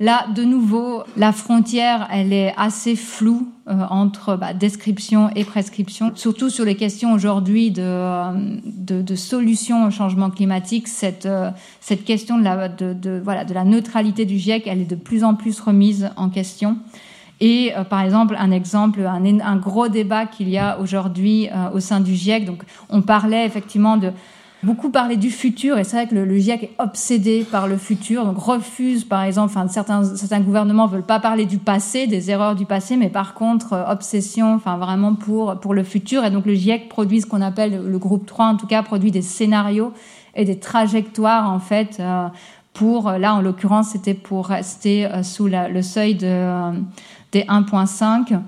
[0.03, 6.11] Là, de nouveau, la frontière, elle est assez floue euh, entre bah, description et prescription,
[6.17, 8.33] surtout sur les questions aujourd'hui de, euh,
[8.67, 10.89] de, solutions au changement climatique.
[10.89, 14.91] Cette, euh, cette question de la, de, voilà, de la neutralité du GIEC, elle est
[14.91, 16.79] de plus en plus remise en question.
[17.39, 22.01] Et par exemple, un exemple, un, un gros débat qu'il y a aujourd'hui au sein
[22.01, 22.45] du GIEC.
[22.45, 24.13] Donc, on parlait effectivement de
[24.63, 28.25] beaucoup parlé du futur et c'est vrai que le, GIEC est obsédé par le futur,
[28.25, 32.55] donc refuse par exemple, enfin certains certains gouvernements veulent pas parler du passé, des erreurs
[32.55, 36.25] du passé, mais par contre euh, obsession, enfin vraiment pour pour le futur.
[36.25, 39.11] Et donc le GIEC produit ce qu'on appelle le groupe 3 en tout cas produit
[39.11, 39.93] des scénarios
[40.35, 42.29] et des trajectoires en fait euh,
[42.73, 46.73] pour là en l'occurrence c'était pour rester euh, sous le seuil de
[47.33, 48.39] des 1.5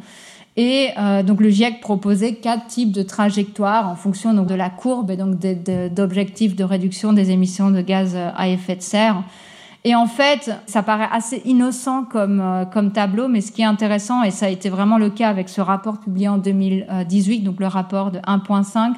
[0.56, 4.70] et euh, donc le GIEC proposait quatre types de trajectoires en fonction donc de la
[4.70, 9.24] courbe et donc d'objectifs de, réduction des émissions de gaz à effet de serre.
[9.86, 13.66] Et en fait, ça paraît assez innocent comme, euh, comme tableau, mais ce qui est
[13.66, 17.60] intéressant, et ça a été vraiment le cas avec ce rapport publié en 2018, donc
[17.60, 18.94] le rapport de 1.5,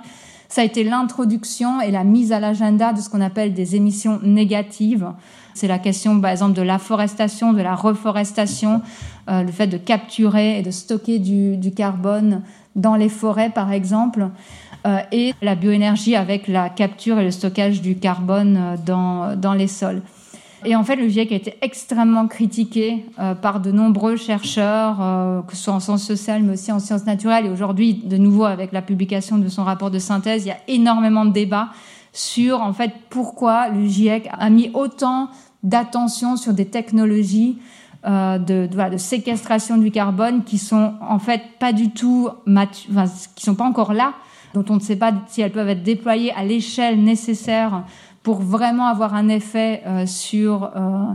[0.49, 4.21] ça a été l'introduction et la mise à l'agenda de ce qu'on appelle des émissions
[4.23, 5.09] négatives.
[5.57, 8.83] C'est la question, par exemple, de l'afforestation, de la reforestation,
[9.31, 12.43] euh, le fait de capturer et de stocker du, carbone
[12.75, 14.29] dans les forêts, par exemple,
[14.87, 19.55] euh, et la bioénergie avec la capture et le stockage du carbone euh, dans, dans
[19.55, 20.03] les sols.
[20.67, 23.07] Et en fait, le GIEC a été extrêmement critiqué
[23.41, 27.47] par de nombreux chercheurs, que ce soit en sciences sociales, mais aussi en sciences naturelles.
[27.47, 30.59] Et aujourd'hui, de nouveau, avec la publication de son rapport de synthèse, il y a
[30.67, 31.69] énormément de débats
[32.17, 35.29] sur, en fait, pourquoi le GIEC a mis autant
[35.67, 37.59] d'attention sur des technologies
[38.07, 42.29] euh, de, séquestration du carbone qui sont en fait pas du tout,
[43.35, 44.15] qui sont pas encore là,
[44.55, 47.83] dont on ne sait pas si elles peuvent être déployées à l'échelle nécessaire
[48.23, 51.13] pour vraiment avoir un effet euh, sur euh,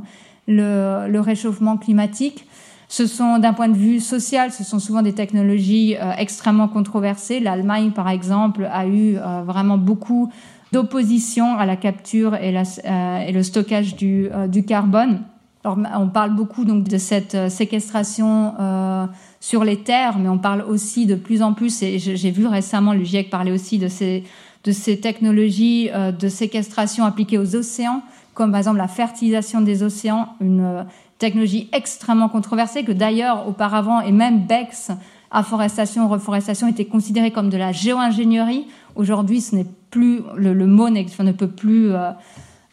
[0.47, 2.45] le, réchauffement climatique.
[2.89, 7.39] Ce sont, d'un point de vue social, ce sont souvent des technologies extrêmement controversées.
[7.39, 10.29] L'Allemagne, par exemple, a eu vraiment beaucoup
[10.71, 15.21] d'opposition à la capture et, et le stockage du, du carbone.
[15.63, 19.05] On parle beaucoup donc de cette séquestration euh,
[19.39, 22.93] sur les terres, mais on parle aussi de plus en plus, et j'ai vu récemment
[22.93, 24.23] le GIEC parler aussi de ces
[24.63, 28.01] de ces technologies euh, de séquestration appliquées aux océans,
[28.33, 30.83] comme par exemple la fertilisation des océans, une euh,
[31.17, 34.91] technologie extrêmement controversée que d'ailleurs auparavant et même BEX,
[35.31, 38.67] afforestation, reforestation était considérée comme de la géo-ingénierie.
[38.95, 42.11] Aujourd'hui, ce n'est plus le, mot ne peut plus euh,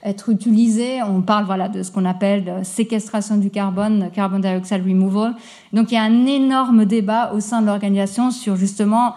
[0.03, 1.03] être utilisé.
[1.03, 5.35] On parle voilà de ce qu'on appelle séquestration du carbone, carbon dioxide removal.
[5.73, 9.15] Donc il y a un énorme débat au sein de l'organisation sur justement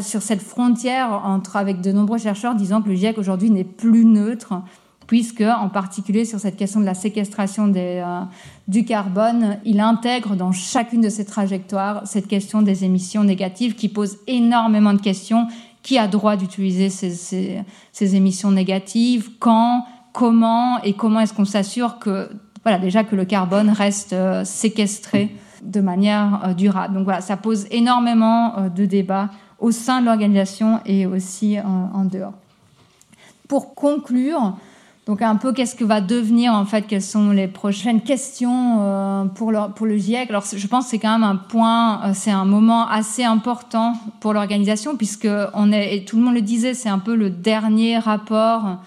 [0.00, 4.04] sur cette frontière entre avec de nombreux chercheurs disant que le GIEC aujourd'hui n'est plus
[4.04, 4.54] neutre
[5.06, 8.22] puisque en particulier sur cette question de la séquestration euh,
[8.68, 13.88] du carbone, il intègre dans chacune de ses trajectoires cette question des émissions négatives qui
[13.88, 15.48] pose énormément de questions.
[15.82, 19.32] Qui a droit d'utiliser ces, émissions négatives?
[19.38, 19.84] Quand?
[20.14, 20.80] Comment?
[20.82, 22.30] Et comment est-ce qu'on s'assure que,
[22.62, 26.94] voilà, déjà que le carbone reste euh, séquestré de manière euh, durable?
[26.94, 29.28] Donc voilà, ça pose énormément de débats
[29.58, 32.32] au sein de l'organisation et aussi en dehors.
[33.46, 34.56] Pour conclure,
[35.06, 39.24] donc un peu qu'est-ce que va devenir en fait, quelles sont les prochaines questions euh,
[39.26, 40.30] pour, le, pour le GIEC.
[40.30, 43.94] Alors je pense que c'est quand même un point, euh, c'est un moment assez important
[44.20, 47.30] pour l'organisation puisque on est, et tout le monde le disait, c'est un peu le
[47.30, 48.78] dernier rapport.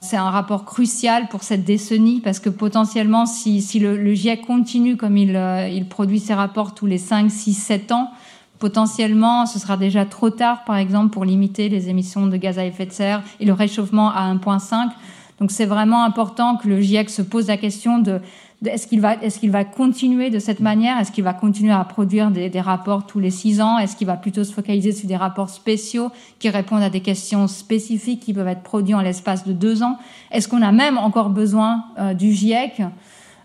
[0.00, 4.42] C'est un rapport crucial pour cette décennie parce que potentiellement, si, si le, le, GIEC
[4.42, 8.10] continue comme il, euh, il produit ses rapports tous les 5, 6, 7 ans,
[8.58, 12.66] potentiellement, ce sera déjà trop tard, par exemple, pour limiter les émissions de gaz à
[12.66, 14.90] effet de serre et le réchauffement à 1,5.
[15.40, 18.20] Donc c'est vraiment important que le GIEC se pose la question de,
[18.64, 20.98] est-ce qu'il va, est va continuer de cette manière?
[20.98, 23.78] Est-ce qu'il va continuer à produire des, des rapports tous les six ans?
[23.78, 27.48] Est-ce qu'il va plutôt se focaliser sur des rapports spéciaux qui répondent à des questions
[27.48, 29.98] spécifiques qui peuvent être produits en l'espace de deux ans?
[30.30, 32.82] Est-ce qu'on a même encore besoin euh, du GIEC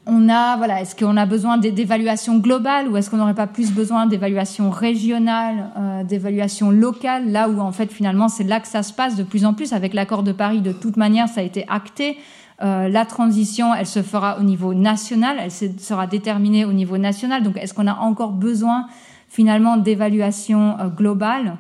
[0.10, 3.72] on a, voilà, est-ce qu'on a besoin d'évaluation globale ou est-ce qu'on n'aurait pas plus
[3.72, 8.84] besoin d'évaluation régionale, euh, d'évaluation locale, là où en fait finalement c'est là que ça
[8.84, 10.62] se passe de plus en plus avec l'accord de Paris.
[10.62, 12.18] De toute manière, ça a été acté.
[12.62, 17.42] Euh, la transition, elle se fera au niveau national, elle sera déterminée au niveau national.
[17.44, 18.88] Donc, est-ce qu'on a encore besoin
[19.30, 21.58] finalement d'évaluation euh, globale?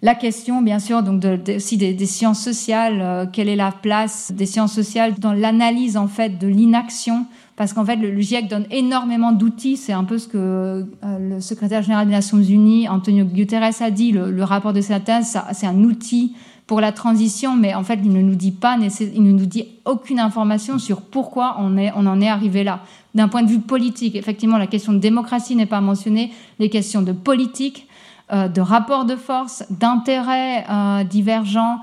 [0.00, 3.70] La question, bien sûr, donc de, aussi des, des, sciences sociales, euh, quelle est la
[3.70, 7.26] place des sciences sociales dans l'analyse en fait de l'inaction
[7.56, 9.76] parce qu'en fait, le, GIEC donne énormément d'outils.
[9.76, 10.84] C'est un peu ce que euh,
[11.18, 14.12] le secrétaire général des Nations Unies, Antonio Guterres, a dit.
[14.12, 16.34] Le, rapport de synthèse, c'est un outil
[16.66, 19.66] pour la transition, mais en fait, il ne nous dit pas, il ne nous dit
[19.84, 22.80] aucune information sur pourquoi on, en est arrivé là.
[23.14, 27.02] D'un point de vue politique, effectivement, la question de démocratie n'est pas mentionnée, les questions
[27.02, 27.86] de politique,
[28.32, 31.80] euh, de rapport de force, d'intérêts euh, divergents,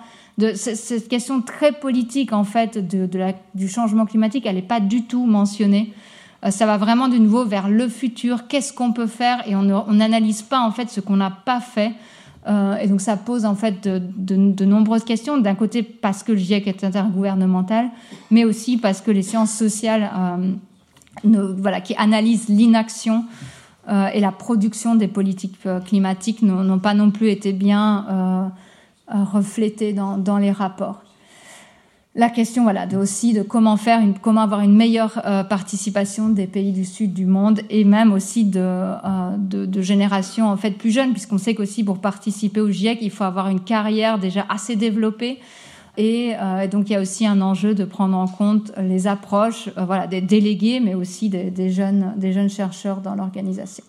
[0.56, 3.10] cette question très politique en fait de,
[3.56, 5.94] du changement climatique, elle n'est pas du tout mentionnée.
[6.46, 8.48] Euh, ça va vraiment de nouveau vers le futur.
[8.48, 9.48] Qu'est-ce qu'on peut faire?
[9.48, 11.94] Et on n'analyse pas en fait ce qu'on n'a pas fait.
[12.48, 15.38] Euh, et donc ça pose en fait de, nombreuses questions.
[15.38, 17.90] D'un côté parce que le GIEC est intergouvernemental,
[18.32, 20.10] mais aussi parce que les sciences sociales,
[21.26, 23.26] euh, qui analysent l'inaction
[24.14, 28.52] et la production des politiques climatiques n'ont pas non plus été bien
[29.10, 31.02] reflété dans, les rapports.
[32.16, 36.72] La question voilà, aussi de comment, faire comment avoir une meilleure euh, participation des pays
[36.72, 41.12] du sud du monde et même aussi de, euh, de, générations en fait, plus jeunes,
[41.12, 45.40] puisqu'on sait qu'aussi pour participer au GIEC, il faut avoir une carrière déjà assez développée.
[45.98, 49.70] Et euh, donc il y a aussi un enjeu de prendre en compte les approches
[49.78, 53.84] voilà, des délégués, mais aussi des, jeunes, des jeunes chercheurs dans l'organisation.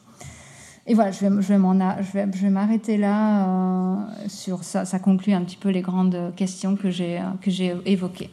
[0.91, 4.85] Et voilà, je vais, m'arrêter là euh, sur ça.
[4.85, 8.29] Ça conclut un petit peu les grandes questions que j'ai, que j'ai évoquées.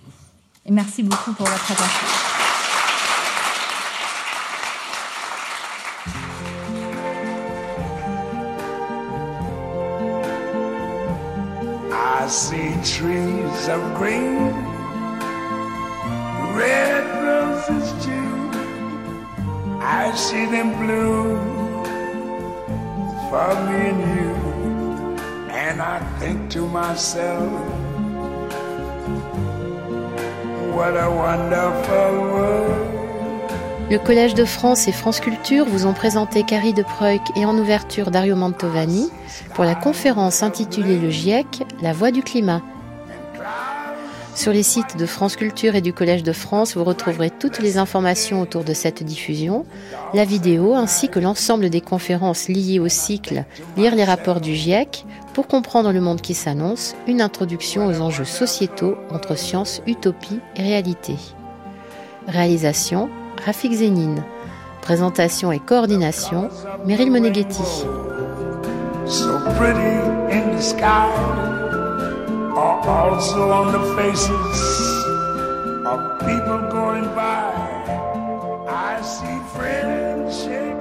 [0.66, 2.08] Et merci beaucoup pour votre attention.
[11.91, 14.68] I see trees of green.
[33.89, 37.57] Le Collège de France et France Culture vous ont présenté Carrie de Preuc et en
[37.57, 39.09] ouverture Dario Mantovani
[39.53, 42.61] pour la conférence intitulée Le GIEC, la voix du climat.
[44.38, 47.80] Sur les sites de France Culture et du Collège de France, vous retrouverez toutes les
[47.80, 49.66] informations autour de cette diffusion,
[50.14, 53.46] la vidéo ainsi que l'ensemble des conférences liées au cycle
[53.78, 58.26] Lire les rapports du GIEC pour comprendre le monde qui s'annonce, une introduction aux enjeux
[58.26, 61.16] sociétaux entre science, utopie et réalité.
[62.28, 63.10] Réalisation
[63.44, 64.24] Rafik Zénine.
[64.84, 66.50] Présentation et coordination
[66.86, 67.64] Meryl Moneghetti.
[72.58, 75.05] Are also on the faces
[75.86, 77.53] of people going by.
[78.68, 80.76] I see friends shaking hands.